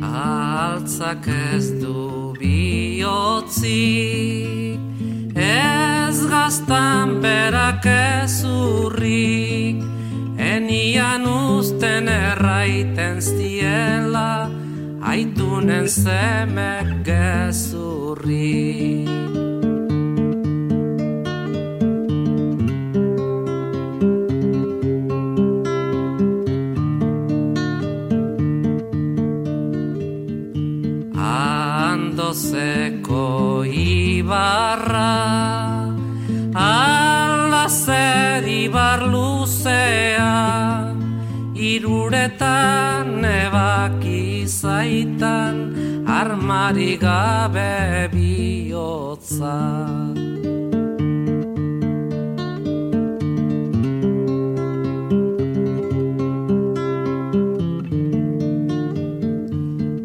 Altzak 0.00 1.28
ez 1.28 1.66
du 1.80 2.32
bihotzi 2.40 3.80
gaztan 6.30 7.20
berak 7.22 7.86
ezurrik 7.86 9.78
Enian 10.38 11.24
usten 11.26 12.08
erraiten 12.08 13.20
ziela 13.20 14.50
Aitunen 15.04 15.86
zemek 15.88 17.04
gezurrik 17.04 18.93
izaitan 44.84 45.56
Armari 46.06 46.96
gabe 46.96 48.08
bihotza. 48.12 49.56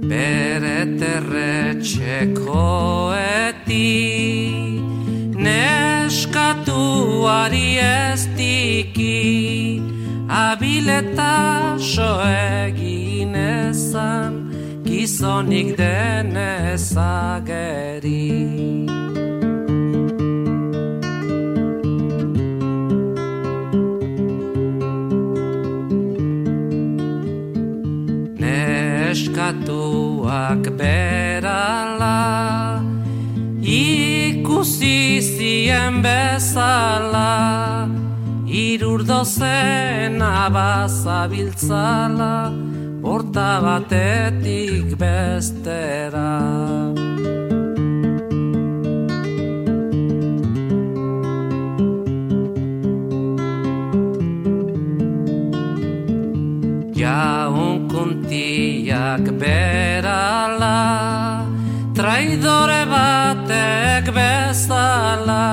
Bere 0.09 0.79
Ari 7.29 7.77
ez 7.77 8.27
diki 8.37 9.81
Abileta 10.29 11.77
so 11.79 12.19
egin 12.21 13.35
ezan 13.35 14.38
Gizonik 15.09 15.73
denez 15.77 16.93
ageri. 16.93 18.85
Neskatuak 28.37 30.63
berala 30.77 32.21
ikusi 33.65 35.25
zien 35.25 36.05
bezala 36.05 37.89
irurdo 38.45 39.25
zen 39.25 40.21
abazabiltzala 40.21 42.68
porta 43.09 43.57
batetik 43.65 44.93
bestera. 45.01 46.33
Jaun 56.93 57.89
kuntiak 57.89 59.25
berala 59.41 60.77
traidore 61.97 62.83
batek 62.93 64.13
bezala. 64.13 65.49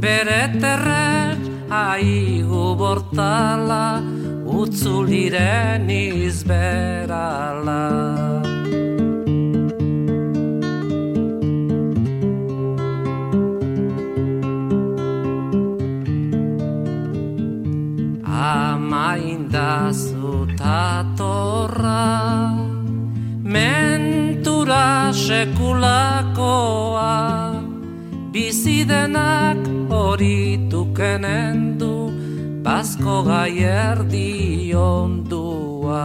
Bere 0.00 0.42
terret 0.56 1.42
aigu 1.68 2.72
bortala 2.80 4.07
utzuliren 4.78 5.90
izberala 5.90 7.90
Ama 18.22 19.18
indazuta 19.18 21.02
jatorra 21.18 22.54
mentura 23.42 25.10
sekulakoa 25.12 27.10
bizidenak 28.30 29.58
horituken 29.90 31.26
du 31.78 32.07
bazko 32.68 33.24
gaierdi 33.24 34.74
ondua. 34.76 36.04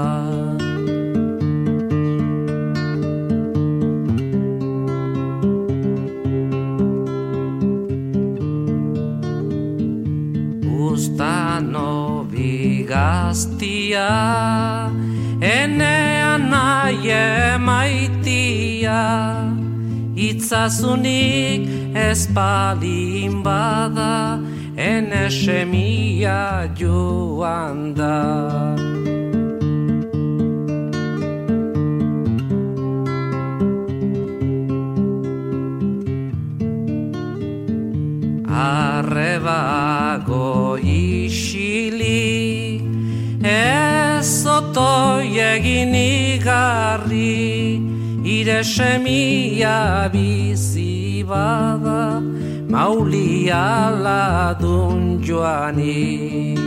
Ustano 10.88 12.24
bigaztia 12.32 14.08
Enean 15.44 16.48
nahi 16.54 17.20
maitia. 17.68 19.04
Itzazunik 20.16 21.68
espalin 22.08 23.44
bada 23.44 24.40
Ene 24.84 25.32
semia 25.32 26.68
joan 26.76 27.96
da 27.96 28.76
Arrebago 39.04 40.76
isili 40.84 42.84
Ez 43.40 44.44
otoi 44.44 45.40
egin 45.40 45.96
igarri 45.96 47.80
Ire 48.28 48.60
semia 48.68 50.12
bizi 50.12 51.24
bada 51.24 52.20
Maulia 52.74 53.94
ladun 54.04 55.22
joani 55.22 56.58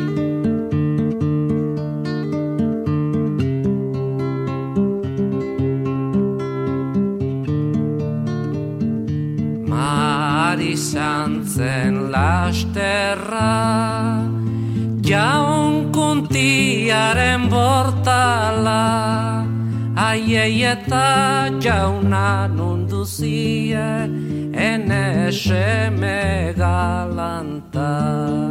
Mari 9.66 10.78
santzen 10.78 12.14
lasterra 12.14 13.50
Jaun 15.02 15.90
kuntiaren 15.90 17.50
bortala 17.50 18.86
Aiei 19.98 20.62
eta 20.70 21.50
jauna 21.58 22.46
nunduzie 22.46 23.90
Ene 24.66 25.30
seme 25.30 26.52
galanta 26.56 28.45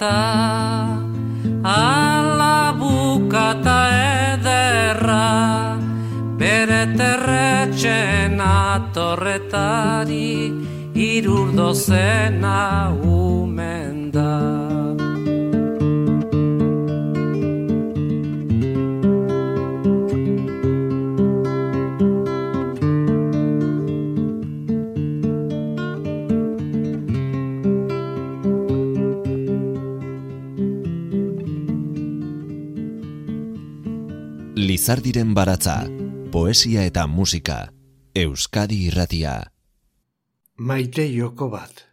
bukata 0.00 0.96
Ala 1.64 2.72
bukata 2.72 3.80
ederra 4.32 5.76
Bere 6.40 6.96
terretxen 6.96 8.40
atorretari 8.40 10.32
Irurdo 10.96 11.72
zena 11.74 12.88
umen 13.04 13.49
Lizardiren 34.90 35.34
baratza, 35.38 35.74
poesia 36.34 36.82
eta 36.82 37.04
musika, 37.06 37.68
Euskadi 38.22 38.88
irratia. 38.88 39.34
Maite 40.58 41.04
joko 41.06 41.46
bat. 41.52 41.84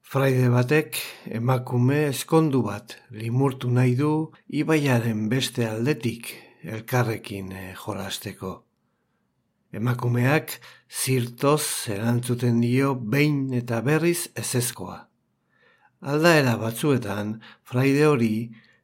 Fraide 0.00 0.46
batek 0.48 1.02
emakume 1.40 1.98
eskondu 2.06 2.62
bat 2.64 2.96
limurtu 3.12 3.68
nahi 3.68 3.92
du 3.98 4.14
ibaiaren 4.48 5.28
beste 5.28 5.68
aldetik 5.68 6.32
elkarrekin 6.64 7.52
eh, 7.52 7.74
jolasteko. 7.84 8.54
Emakumeak 9.76 10.56
zirtoz 10.88 11.92
erantzuten 11.92 12.64
dio 12.64 12.94
behin 12.94 13.52
eta 13.52 13.84
berriz 13.84 14.30
ezezkoa. 14.32 15.02
Aldaera 16.00 16.56
batzuetan, 16.56 17.36
fraide 17.68 18.08
hori 18.08 18.36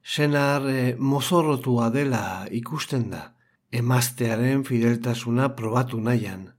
senar 0.03 0.67
e, 0.69 0.97
mozorrotua 0.99 1.91
dela 1.91 2.47
ikusten 2.51 3.11
da, 3.11 3.35
emaztearen 3.73 4.65
fideltasuna 4.65 5.55
probatu 5.57 6.01
nahian. 6.01 6.51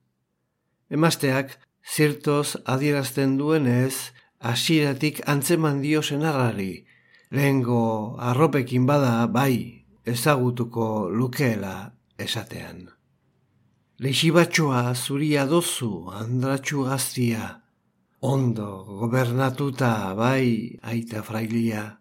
Emazteak, 0.90 1.58
zirtoz 1.84 2.58
adierazten 2.66 3.38
duenez, 3.38 4.12
hasiratik 4.40 5.22
antzeman 5.28 5.82
dio 5.82 6.02
senarrari, 6.02 6.86
lehengo 7.32 8.18
arropekin 8.20 8.86
bada 8.86 9.28
bai 9.28 9.86
ezagutuko 10.06 11.10
lukeela 11.10 11.94
esatean. 12.18 12.90
Leixibatxoa 14.02 14.96
zuria 14.96 15.46
dozu 15.46 16.10
andratxu 16.18 16.88
gaztia, 16.90 17.62
ondo 18.22 18.70
gobernatuta 19.02 20.16
bai 20.18 20.78
aita 20.82 21.22
frailia, 21.22 22.01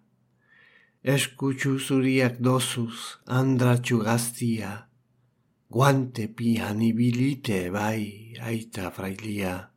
eskutsu 1.03 1.79
zuriak 1.79 2.39
dozuz, 2.41 3.17
andratxu 3.27 4.03
gaztia, 4.05 4.87
guante 5.71 6.29
pian 6.29 6.83
ibilite 6.83 7.71
bai, 7.73 8.37
aita 8.37 8.91
frailia. 8.91 9.71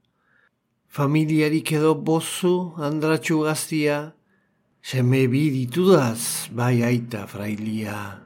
Familiarik 0.88 1.72
edo 1.72 1.96
bozu, 1.96 2.76
andratxu 2.78 3.40
gaztia, 3.48 4.14
seme 4.84 5.28
biditudaz, 5.32 6.52
bai, 6.52 6.84
aita 6.84 7.26
frailia. 7.26 8.20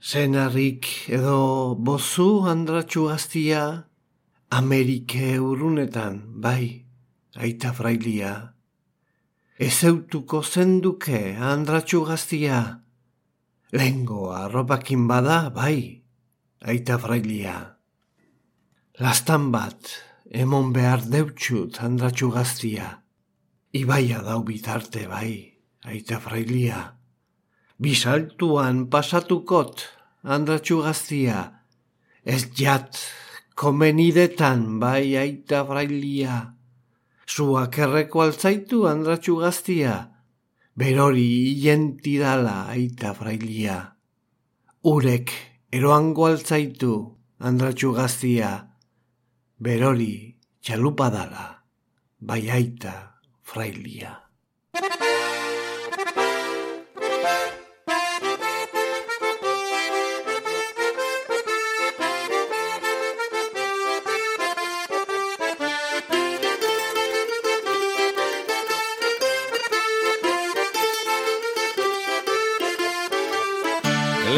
Zenarrik 0.00 1.10
edo 1.10 1.74
bozu, 1.74 2.46
andratxu 2.46 3.08
gaztia, 3.10 3.62
Amerike 4.48 5.40
urunetan, 5.42 6.22
bai, 6.38 6.86
aita 7.34 7.74
frailia. 7.74 8.55
Ezeutuko 9.56 10.42
zenduke 10.44 11.32
andratxu 11.40 12.02
gaztia. 12.04 12.82
Lengo 13.72 14.28
arropakin 14.36 15.06
bada, 15.08 15.48
bai, 15.48 16.02
aita 16.60 16.98
frailia. 17.00 17.54
Lastan 19.00 19.48
bat, 19.54 19.94
emon 20.28 20.74
behar 20.76 21.00
deutxut 21.08 21.80
andratxu 21.80 22.28
gaztia. 22.34 22.90
Ibaia 23.72 24.20
dau 24.26 24.42
bitarte, 24.44 25.06
bai, 25.08 25.56
aita 25.88 26.20
frailia. 26.20 26.92
Bisaltuan 27.80 28.90
pasatukot 28.92 29.86
andratxu 30.22 30.82
gaztia. 30.84 31.62
Ez 32.28 32.44
jat, 32.52 33.00
komenidetan, 33.56 34.76
bai, 34.84 35.16
aita 35.16 35.64
frailia. 35.64 36.55
Zuak 37.26 37.78
erreko 37.82 38.22
altzaitu 38.22 38.84
andratxu 38.86 39.36
gaztia, 39.40 39.94
berori 40.78 41.58
dala 42.20 42.68
aita 42.70 43.12
frailia. 43.14 43.96
Urek 44.84 45.32
eroango 45.72 46.26
altzaitu 46.26 46.92
andratxu 47.40 47.92
gaztia, 47.92 48.70
berori 49.58 50.38
txalupadala, 50.62 51.64
bai 52.20 52.48
aita 52.48 53.18
frailia. 53.42 54.25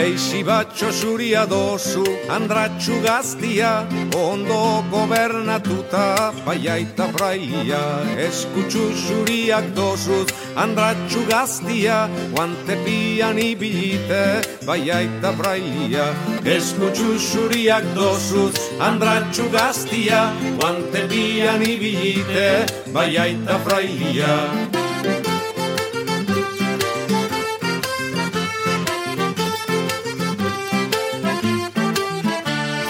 Leixi 0.08 0.42
batxo 0.42 0.88
zuria 0.90 1.44
dozu, 1.44 2.02
andratxu 2.32 2.96
gaztia, 3.04 3.84
ondo 4.16 4.80
gobernatuta, 4.88 6.32
baiaita 6.46 7.08
fraia. 7.12 7.82
Eskutsu 8.16 8.86
zuriak 9.04 9.68
dozuz, 9.76 10.32
andratxu 10.56 11.26
gaztia, 11.28 12.08
guante 12.32 12.80
pian 12.86 13.36
ibilite, 13.36 14.24
baiaita 14.64 15.36
fraia. 15.36 16.08
Eskutsu 16.56 17.20
zuriak 17.28 17.84
dozuz, 17.92 18.56
andratxu 18.80 19.52
gaztia, 19.52 20.24
guante 20.56 21.04
pian 21.12 21.60
ibilite, 21.60 22.50
baiaita 22.96 23.60
fraia. 23.60 24.87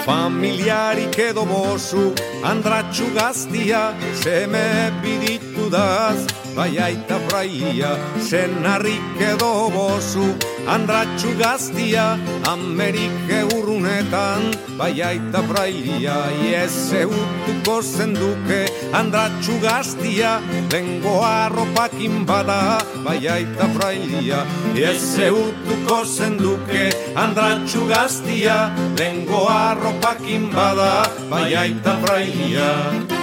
Familiarik 0.09 1.19
edo 1.21 1.43
bozu, 1.45 2.15
andratxu 2.41 3.11
gaztia, 3.13 3.93
seme 4.23 4.89
biditu 5.03 5.69
daz, 5.69 6.25
bai 6.55 6.77
aita 6.77 7.19
fraia, 7.27 7.91
senarrik 8.19 9.21
edo 9.21 9.69
bozu, 9.73 10.27
andratxu 10.67 11.31
gaztia, 11.37 12.17
Amerike 12.47 13.43
urrunetan, 13.55 14.53
bai 14.77 15.01
aita 15.01 15.41
fraia, 15.49 16.17
iez 16.45 16.93
eutuko 17.01 17.81
zenduke, 17.81 18.61
andratxu 18.93 19.59
gaztia, 19.61 20.39
lengo 20.71 21.19
arropakin 21.25 22.25
bada, 22.25 22.79
bai 23.05 23.21
aita 23.27 23.69
fraia, 23.75 24.43
iez 24.75 25.19
eutuko 25.29 26.03
zenduke, 26.05 26.89
andratxu 27.15 27.87
gaztia, 27.89 28.59
lengo 28.97 29.45
arropakin 29.47 30.51
bada, 30.53 31.07
bai 31.29 31.53
aita 31.55 31.97
fraia. 32.03 33.18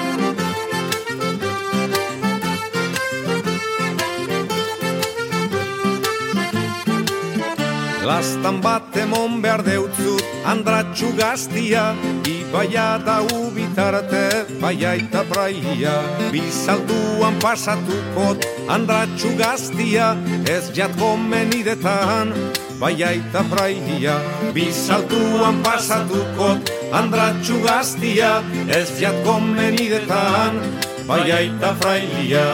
Lastan 8.07 8.63
bat 8.63 8.95
emon 8.95 9.41
behar 9.43 9.65
deutzut 9.67 10.23
andratxu 10.47 11.09
gaztia 11.19 11.91
Ibaia 12.23 13.03
da 13.03 13.17
ubitarte 13.35 14.47
baiaita 14.63 15.25
praia 15.27 15.95
Bizalduan 16.31 17.35
pasatukot 17.43 18.47
andratxu 18.71 19.35
gaztia 19.41 20.15
Ez 20.47 20.71
jat 20.71 20.95
gomenidetan 21.03 22.31
baiaita 22.79 23.43
praia 23.51 24.15
Bizalduan 24.55 25.59
pasatukot 25.67 26.63
andratxu 26.95 27.59
gaztia 27.67 28.39
Ez 28.71 28.87
jat 29.03 29.19
gomenidetan 29.27 30.63
baiaita 31.11 31.75
fraia 31.83 32.47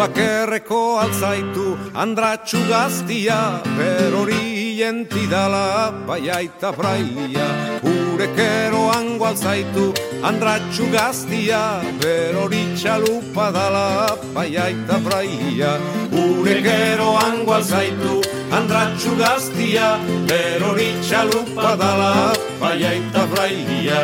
Zuak 0.00 0.16
erreko 0.16 0.96
altzaitu 0.96 1.76
andratxu 1.92 2.56
gaztia 2.70 3.60
Berori 3.76 4.80
entidala 4.80 5.92
baiaita 6.08 6.70
frailia 6.72 7.48
Urekero 7.84 8.80
ango 8.96 9.26
altzaitu 9.28 9.84
andratxu 10.24 10.86
gaztia 10.94 11.60
Berori 12.00 12.62
txalupa 12.80 13.50
dala 13.52 14.16
baiaita 14.32 14.96
frailia 15.04 15.74
Urekero 16.22 17.10
ango 17.20 17.58
altzaitu 17.58 18.22
andratxu 18.56 19.12
gaztia 19.20 19.90
Berori 20.32 20.88
txalupa 21.04 21.76
dala 21.76 22.32
baiaita 22.64 23.28
frailia 23.34 24.00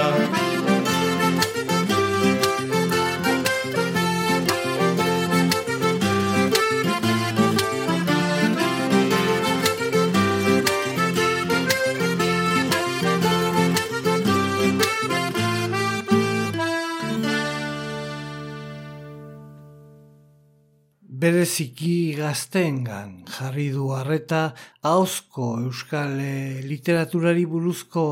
bereziki 21.27 22.15
gaztengan 22.15 23.25
jarri 23.27 23.71
du 23.75 23.89
harreta 23.97 24.43
ahozko 24.91 25.47
euskal 25.65 26.21
eh, 26.23 26.61
literaturari 26.63 27.43
buruzko 27.51 28.05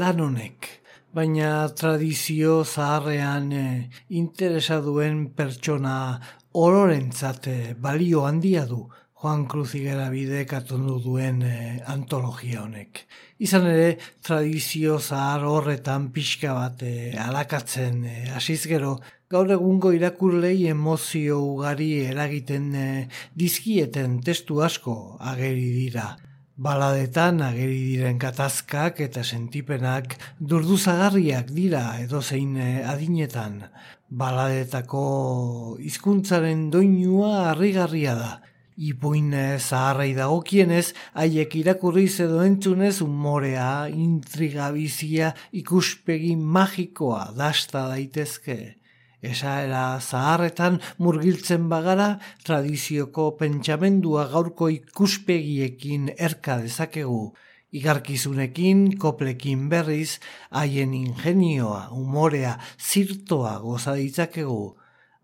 lan 0.00 0.22
honek. 0.24 0.66
Baina 1.14 1.50
tradizio 1.80 2.56
zaharrean 2.64 3.46
eh, 3.54 3.86
interesa 4.22 4.80
duen 4.82 5.28
pertsona 5.38 5.96
ororentzat 6.66 7.46
eh, 7.52 7.74
balio 7.78 8.26
handia 8.26 8.66
du 8.66 8.82
Juan 9.16 9.46
Cruz 9.48 9.70
Igera 9.78 10.10
bidek 10.12 10.52
atondu 10.58 10.98
duen 11.04 11.38
eh, 11.46 11.78
antologia 11.92 12.64
honek. 12.64 13.06
Izan 13.46 13.70
ere, 13.70 13.92
tradizio 14.26 14.98
zahar 14.98 15.46
horretan 15.48 16.10
pixka 16.12 16.56
bat 16.58 16.82
eh, 16.82 17.14
alakatzen 17.28 18.02
hasiz 18.34 18.64
gero, 18.66 18.96
gaur 19.26 19.48
egungo 19.50 19.90
irakurlei 19.90 20.68
emozio 20.70 21.40
ugari 21.42 21.88
eragiten 22.06 22.66
eh, 22.78 23.08
dizkieten 23.34 24.20
testu 24.22 24.60
asko 24.62 25.16
ageri 25.18 25.66
dira. 25.74 26.12
Baladetan 26.56 27.42
ageri 27.42 27.80
diren 27.88 28.20
katazkak 28.22 29.02
eta 29.02 29.24
sentipenak 29.24 30.14
durduzagarriak 30.38 31.50
dira 31.58 31.82
edozein 32.04 32.54
eh, 32.54 32.86
adinetan. 32.86 33.64
Baladetako 34.06 35.02
hizkuntzaren 35.82 36.70
doinua 36.70 37.50
harrigarria 37.50 38.14
da. 38.14 38.32
Ipuin 38.78 39.34
eh, 39.34 39.58
zaharrei 39.58 40.12
dagokienez, 40.14 40.92
haiek 41.18 41.58
irakurriz 41.64 42.20
edo 42.22 42.46
entzunez 42.46 43.00
umorea, 43.02 43.88
intriga 43.90 44.70
bizia, 44.70 45.34
ikuspegi 45.50 46.36
magikoa 46.38 47.32
dasta 47.34 47.88
daitezke. 47.90 48.75
Esaera 49.26 49.98
zaharretan 49.98 50.78
murgiltzen 51.02 51.66
bagara, 51.72 52.08
tradizioko 52.46 53.32
pentsamendua 53.40 54.26
gaurko 54.30 54.68
ikuspegiekin 54.70 56.12
erka 56.28 56.60
dezakegu. 56.62 57.32
Igarkizunekin, 57.76 58.84
koplekin 59.02 59.66
berriz, 59.72 60.20
haien 60.54 60.94
ingenioa, 60.94 61.88
umorea, 61.92 62.54
zirtoa 62.78 63.56
goza 63.64 63.96
ditzakegu. 63.98 64.60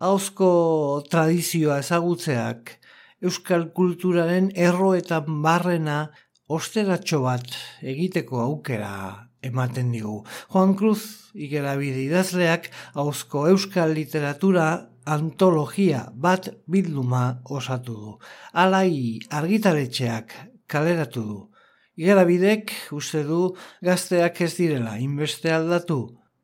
Hauzko 0.03 0.49
tradizioa 1.09 1.79
ezagutzeak, 1.85 2.75
euskal 3.23 3.69
kulturaren 3.77 4.51
erroetan 4.67 5.39
barrena 5.45 5.99
osteratxo 6.53 7.21
bat 7.25 7.55
egiteko 7.81 8.41
aukera 8.43 8.93
ematen 9.43 9.91
digu. 9.91 10.21
Juan 10.53 10.73
Cruz 10.79 11.31
igerabide 11.33 12.03
idazleak 12.05 12.69
hauzko 12.93 13.47
euskal 13.51 13.93
literatura 13.97 14.67
antologia 15.05 16.05
bat 16.15 16.49
bilduma 16.67 17.23
osatu 17.43 17.95
du. 17.99 18.13
Alai 18.53 19.19
argitaletxeak 19.29 20.35
kaleratu 20.67 21.23
du. 21.29 21.39
Igerabidek 21.99 22.71
uste 22.95 23.21
du 23.27 23.53
gazteak 23.85 24.41
ez 24.41 24.53
direla 24.57 24.97
inbeste 24.97 25.51
aldatu. 25.53 25.99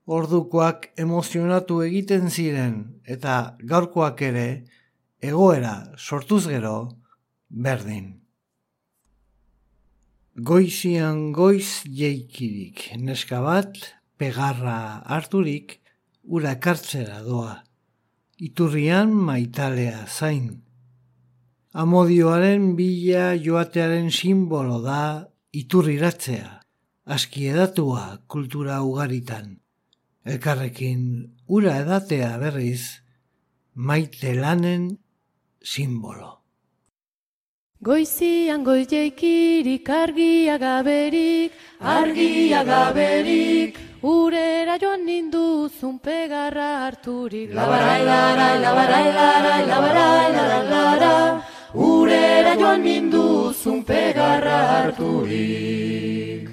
Ordukoak 0.10 0.90
emozionatu 0.98 1.82
egiten 1.86 2.30
ziren 2.30 2.80
eta 3.06 3.56
gaurkoak 3.72 4.22
ere 4.26 4.48
egoera 5.22 5.76
sortuz 5.98 6.48
gero 6.48 6.78
berdin. 7.50 8.29
Goizian 10.40 11.34
goiz 11.36 11.84
jeikirik, 11.84 12.94
neska 12.96 13.42
bat, 13.44 13.76
pegarra 14.16 15.02
harturik, 15.04 15.74
ura 16.24 16.54
kartzera 16.64 17.20
doa. 17.26 17.58
Iturrian 18.40 19.12
maitalea 19.12 20.06
zain. 20.08 20.62
Amodioaren 21.74 22.72
bila 22.80 23.34
joatearen 23.36 24.08
simbolo 24.16 24.80
da 24.86 25.28
iturriratzea, 25.52 26.62
aski 27.04 27.50
edatua 27.52 28.24
kultura 28.28 28.80
ugaritan. 28.80 29.58
Elkarrekin 30.24 31.04
ura 31.48 31.82
edatea 31.84 32.38
berriz, 32.40 33.04
maite 33.76 34.38
lanen 34.40 34.92
simbolo. 35.60 36.39
Goizian 37.82 38.66
goizeikirik 38.66 39.88
argia 39.88 40.58
gaberik, 40.60 41.54
argia 41.80 42.66
gaberik, 42.68 43.78
urera 44.04 44.76
joan 44.78 45.06
ninduzun 45.08 45.96
pegarra 46.04 46.84
harturik. 46.84 47.54
Labarai, 47.56 48.04
larai, 48.04 48.60
labarai, 48.60 49.08
larai, 49.16 49.62
labarai, 49.72 50.28
larai, 50.36 50.66
larai, 50.68 51.42
urera 51.74 52.58
joan 52.60 52.84
ninduzun 52.84 53.86
pegarra 53.86 54.60
harturik. 54.74 56.50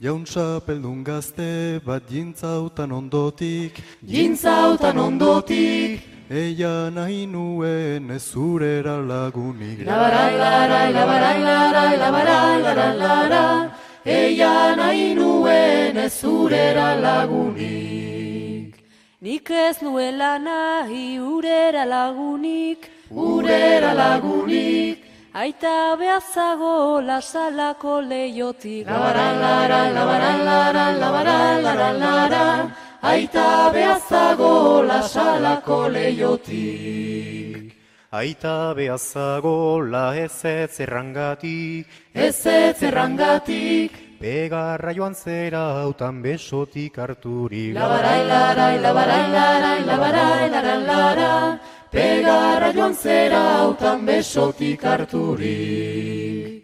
Jaun 0.00 0.24
peldun 0.64 1.04
gazte 1.04 1.78
bat 1.84 2.08
jintzautan 2.08 2.90
ondotik, 2.90 3.82
jintzautan 4.00 4.96
ondotik, 4.96 6.09
Eia 6.30 6.90
nahi 6.94 7.26
nuen 7.26 8.06
zurera 8.20 9.02
lagunik 9.02 9.80
Labarai, 9.84 10.38
larai, 10.38 10.92
labarai, 10.94 11.38
larai, 11.42 11.96
labarai, 11.98 12.62
larai, 12.62 12.92
larai 13.02 13.70
Eia 14.06 14.76
nahi 14.76 15.14
nuen 15.16 15.96
zurera 16.08 16.94
lagunik 17.02 18.78
Nik 19.20 19.50
ez 19.50 19.82
nuela 19.82 20.38
nahi 20.38 21.18
urera 21.18 21.84
lagunik 21.84 22.86
Urera 23.10 23.90
lagunik 23.92 24.98
Aita 25.34 25.96
behazago 25.98 27.00
lasalako 27.08 28.02
leiotik. 28.06 28.86
Labarai, 28.86 29.34
larai, 29.42 29.88
labarai, 29.98 30.38
larai, 30.46 30.94
labarai, 31.02 31.62
larai, 31.66 31.98
larai 31.98 32.89
Aita 33.02 33.72
behazago 33.72 34.84
lasalako 34.84 35.88
leiotik. 35.88 37.72
Aita 38.12 38.74
behazago 38.76 39.80
la 39.80 40.14
ez 40.16 40.44
ez 40.44 40.80
errangatik. 40.80 41.86
Ez 42.12 42.44
ez 42.44 42.82
errangatik. 42.82 44.20
Pegarra 44.20 44.92
joan 44.92 45.14
zera 45.14 45.80
hautan 45.80 46.20
besotik 46.20 46.98
harturik. 46.98 47.72
Labarai, 47.72 48.26
larai, 48.28 48.78
labarai, 48.84 49.26
larai, 49.32 49.80
labarai, 49.86 50.50
larai, 50.50 50.80
larai. 50.84 51.58
Pegarra 51.90 52.72
joan 52.74 52.94
zera 52.94 53.42
hautan 53.62 54.04
besotik 54.04 54.84
harturik. 54.84 56.60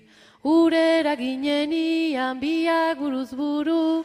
Urera 0.46 1.16
ginenian 1.18 2.38
biak 2.38 3.00
buruz 3.00 3.32
buru, 3.34 4.04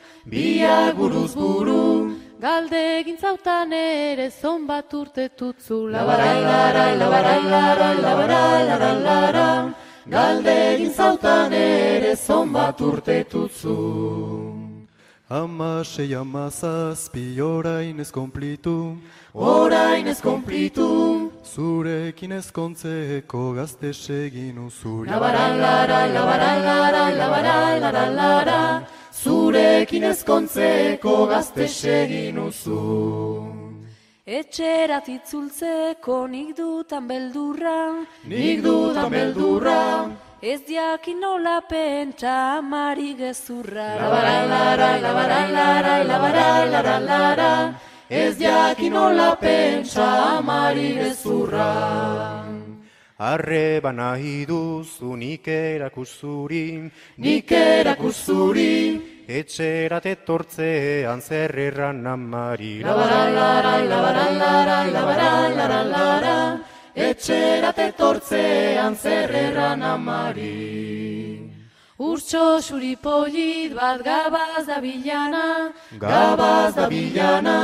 buruz 0.98 1.36
buru, 1.36 2.16
galde 2.42 2.80
egin 3.00 3.18
zautan 3.22 3.72
ere 3.72 4.30
zon 4.32 4.66
bat 4.68 4.94
urte 4.94 5.30
tutzu. 5.38 5.78
Labarai, 5.94 6.42
larai, 6.42 6.98
labarai, 6.98 7.42
larai, 7.54 7.96
labarai, 8.06 8.62
larai, 8.70 8.96
larai, 9.04 9.74
galde 10.10 10.56
egin 10.74 10.94
zautan 10.94 11.54
ere 11.54 12.16
zon 12.16 12.54
bat 12.54 12.82
urte 12.82 13.24
tutzu. 13.34 13.78
Amasei 15.30 16.14
amazazpi 16.14 17.40
orain 17.42 18.00
ez 18.00 18.12
konplitu, 18.12 18.98
orain 19.34 20.08
ez 20.08 20.20
konplitu, 20.20 21.31
Zurekin 21.44 22.32
ezkontzeko 22.32 23.54
gazte 23.54 23.94
segin 23.94 24.58
uzuri. 24.62 25.10
Labarai, 25.10 25.58
larai, 25.58 26.14
labarai, 26.14 26.58
larai, 27.82 28.10
larai, 28.16 28.86
Zurekin 29.12 30.04
ezkontzeko 30.04 31.16
gazte 31.28 31.68
segin 31.68 32.38
uzu. 32.38 32.80
Etxerat 34.26 35.10
itzultzeko 35.10 36.28
nik 36.28 36.56
dutan 36.56 37.08
beldurra, 37.08 37.80
nik 38.24 38.62
dutan 38.64 39.10
beldurra, 39.12 39.82
Ez 40.42 40.62
diakin 40.66 41.20
nola 41.22 41.62
pentsa 41.70 42.58
amari 42.58 43.14
gezurra. 43.14 43.94
Labarai, 44.02 44.48
larai, 44.50 45.02
labarai, 45.02 45.52
larai, 45.54 46.02
labarai, 46.10 46.70
larai, 46.72 47.02
larai, 47.06 47.76
Ez 48.12 48.36
diakin 48.36 48.92
nola 48.92 49.38
pentsa 49.40 50.06
amari 50.38 50.90
gezurra. 51.00 52.44
Arreba 53.18 53.94
nahi 53.96 54.44
duzu 54.46 55.16
nik 55.16 55.48
erakusuri, 55.48 56.92
nik 57.24 57.52
erakusuri, 57.56 58.76
etxerat 59.32 60.10
etortzean 60.12 61.22
zer 61.22 61.56
erran 61.56 62.04
amari. 62.06 62.84
Labarai, 62.84 63.32
larai, 63.40 64.92
larai, 65.96 66.60
etxerat 67.08 67.80
etortzean 67.80 69.00
zer 69.00 69.32
erran 69.48 69.88
amari. 69.96 71.21
Urtso 72.02 72.60
suri 72.66 72.96
polit 72.98 73.76
bat 73.78 74.00
gabaz 74.02 74.66
da 74.66 74.78
bilana, 74.82 75.72
gabaz 76.00 76.74
da 76.76 76.88
bilana, 76.90 77.58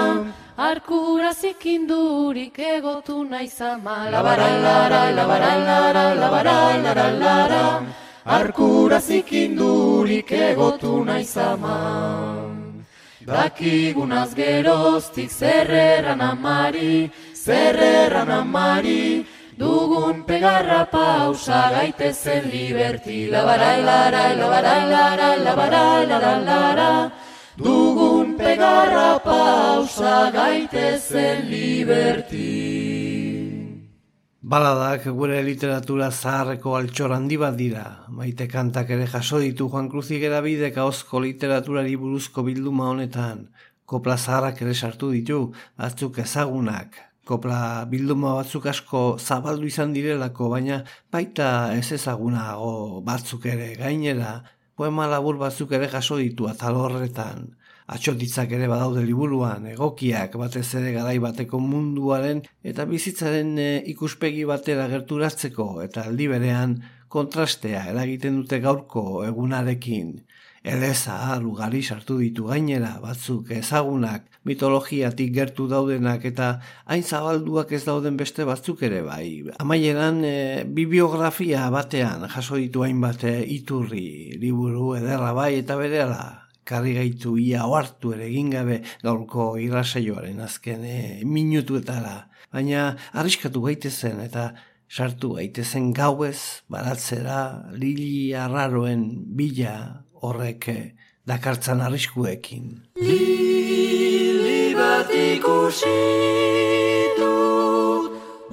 arkura 0.55 1.31
zikindurik 1.33 2.59
egotu 2.59 3.23
larai, 3.31 4.11
labarai 4.13 4.55
larai, 4.65 6.11
labarai 6.19 6.75
larai 6.85 7.13
larai, 7.23 7.87
arkura 8.37 8.99
zikindurik 8.99 10.31
egotu 10.31 10.93
naizama. 11.09 11.77
Dakigunaz 13.25 14.35
geroztik 14.35 15.31
zerreran 15.31 16.21
amari, 16.21 17.09
zerreran 17.33 18.29
amari, 18.41 19.25
dugun 19.57 20.23
pegarra 20.23 20.85
pausa 20.85 21.69
gaitezen 21.73 22.49
liberti. 22.51 23.29
Labarai 23.33 23.81
larai, 23.83 24.37
labarai 24.37 24.83
larai, 24.93 25.37
labarai 25.45 26.05
larai 26.11 26.39
larai, 26.45 27.11
dugun 27.57 28.37
pegarra 28.37 29.19
pausa 29.19 30.31
gaitezen 30.31 31.49
liberti. 31.49 32.53
Baladak 34.47 35.09
gure 35.11 35.41
literatura 35.43 36.07
zaharreko 36.07 36.77
altxor 36.77 37.11
handi 37.11 37.35
bat 37.35 37.57
dira. 37.57 38.05
Maite 38.07 38.47
kantak 38.47 38.93
ere 38.95 39.07
jaso 39.11 39.41
ditu 39.43 39.67
Juan 39.67 39.89
Cruzik 39.91 40.23
erabidek 40.23 40.77
ahozko 40.77 41.19
literaturari 41.19 41.97
buruzko 41.99 42.45
bilduma 42.47 42.87
honetan. 42.93 43.49
Kopla 43.85 44.15
zaharrak 44.15 44.61
ere 44.61 44.73
sartu 44.73 45.11
ditu, 45.11 45.41
batzuk 45.75 46.19
ezagunak. 46.23 47.06
Kopla 47.27 47.85
bilduma 47.91 48.33
batzuk 48.37 48.69
asko 48.71 49.01
zabaldu 49.19 49.67
izan 49.67 49.93
direlako, 49.95 50.47
baina 50.53 50.77
baita 51.11 51.49
ez 51.75 51.91
ezagunago 51.97 53.01
batzuk 53.09 53.45
ere 53.53 53.73
gainera, 53.81 54.37
poema 54.77 55.07
labur 55.11 55.39
batzuk 55.41 55.73
ere 55.75 55.89
jaso 55.91 56.19
ditu 56.23 56.47
atal 56.47 56.79
horretan 56.85 57.49
atxotitzak 57.95 58.51
ere 58.57 58.67
badaude 58.67 59.03
liburuan, 59.07 59.65
egokiak 59.71 60.35
batez 60.39 60.67
ere 60.79 60.91
garai 60.95 61.17
bateko 61.23 61.59
munduaren 61.63 62.41
eta 62.71 62.85
bizitzaren 62.89 63.53
e, 63.63 63.67
ikuspegi 63.93 64.43
batera 64.49 64.89
gerturatzeko 64.91 65.67
eta 65.85 66.03
aldi 66.09 66.27
berean 66.33 66.75
kontrastea 67.15 67.85
eragiten 67.93 68.41
dute 68.41 68.59
gaurko 68.65 69.23
egunarekin. 69.29 70.17
Eleza, 70.63 71.37
lugari 71.39 71.83
sartu 71.83 72.17
ditu 72.19 72.47
gainera, 72.49 72.97
batzuk 73.01 73.51
ezagunak, 73.55 74.25
mitologiatik 74.47 75.33
gertu 75.35 75.67
daudenak 75.69 76.25
eta 76.25 76.49
hain 76.85 77.03
zabalduak 77.03 77.71
ez 77.71 77.83
dauden 77.85 78.17
beste 78.17 78.45
batzuk 78.47 78.81
ere 78.87 79.03
bai. 79.05 79.43
Amaieran 79.63 80.23
e, 80.25 80.63
bibliografia 80.79 81.67
batean 81.73 82.27
jaso 82.33 82.57
ditu 82.57 82.83
hainbat 82.83 83.23
e, 83.23 83.37
iturri, 83.57 84.37
liburu 84.41 84.95
ederra 84.97 85.33
bai 85.37 85.53
eta 85.61 85.77
bereala 85.79 86.47
karri 86.67 86.97
gaitu 86.97 87.37
ia 87.39 87.63
oartu 87.65 88.11
ere 88.15 88.25
egin 88.27 88.49
gabe 88.51 88.81
gaurko 89.03 89.53
irrasaioaren 89.61 90.41
azken 90.43 90.83
e, 90.83 90.97
minutuetara. 91.23 92.17
Baina 92.51 92.89
arriskatu 93.13 93.63
gaitezen 93.67 94.19
eta 94.23 94.49
sartu 94.87 95.33
gaitezen 95.35 95.91
gauez 95.95 96.63
baratzera 96.71 97.39
lili 97.75 98.33
arraroen 98.35 99.07
bila 99.35 100.06
horrek 100.21 100.67
eh, 100.69 100.93
dakartzan 101.27 101.81
arriskuekin. 101.81 102.65
Lili 102.95 104.75
bat 104.75 105.09
ikusi 105.11 105.95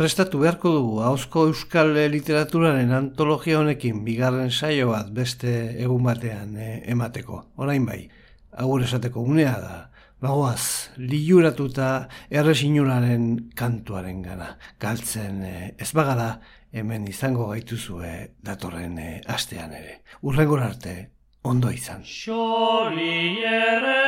Prestatu 0.00 0.38
beharko 0.40 0.70
dugu 0.72 1.00
ahozko 1.04 1.42
euskal 1.50 1.90
literaturaren 2.08 2.88
antologia 2.96 3.58
honekin 3.60 3.98
bigarren 4.06 4.48
saio 4.48 4.86
bat 4.94 5.10
beste 5.12 5.50
egun 5.84 6.06
batean 6.06 6.54
eh, 6.56 6.78
emateko. 6.94 7.42
Orain 7.60 7.84
bai, 7.84 7.98
agur 8.64 8.80
esateko 8.86 9.20
unea 9.20 9.52
da. 9.60 9.74
Bagoaz, 10.24 10.96
liuratuta 10.96 11.90
erresinularen 12.32 13.26
kantuaren 13.60 14.22
gana. 14.24 14.48
Galtzen 14.80 15.44
eh, 15.44 15.68
ez 15.76 15.90
bagara 15.92 16.30
hemen 16.72 17.04
izango 17.12 17.50
gaituzue 17.52 18.14
datorren 18.40 18.96
eh, 19.04 19.20
astean 19.28 19.76
ere. 19.82 19.98
Urrengor 20.24 20.64
arte, 20.64 20.96
ondo 21.44 21.68
izan. 21.76 22.08
Xoli 22.08 23.36
da 23.44 24.00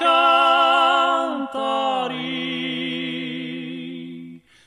kantari, 0.00 1.60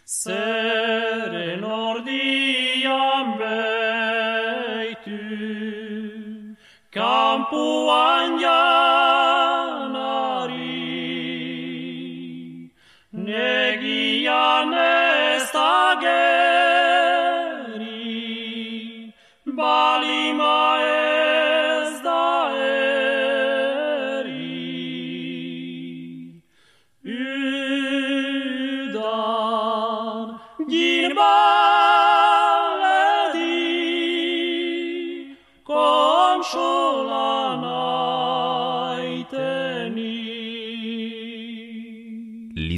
zeren 0.05 1.63
ordian 1.63 3.27
beitu, 3.41 5.23
kampuan 6.97 8.16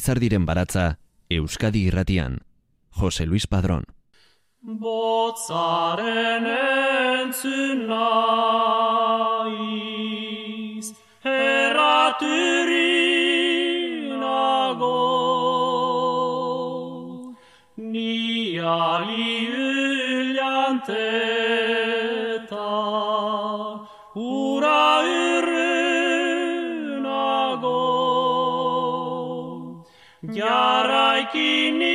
Lizardiren 0.09 0.41
baratza, 0.41 0.97
Euskadi 1.29 1.83
irratian, 1.85 2.39
Jose 2.97 3.27
Luis 3.27 3.45
Padrón. 3.45 3.83
Botzaren 4.81 6.47
entzun 6.49 7.85
nahi. 7.91 9.98
kini 31.31 31.88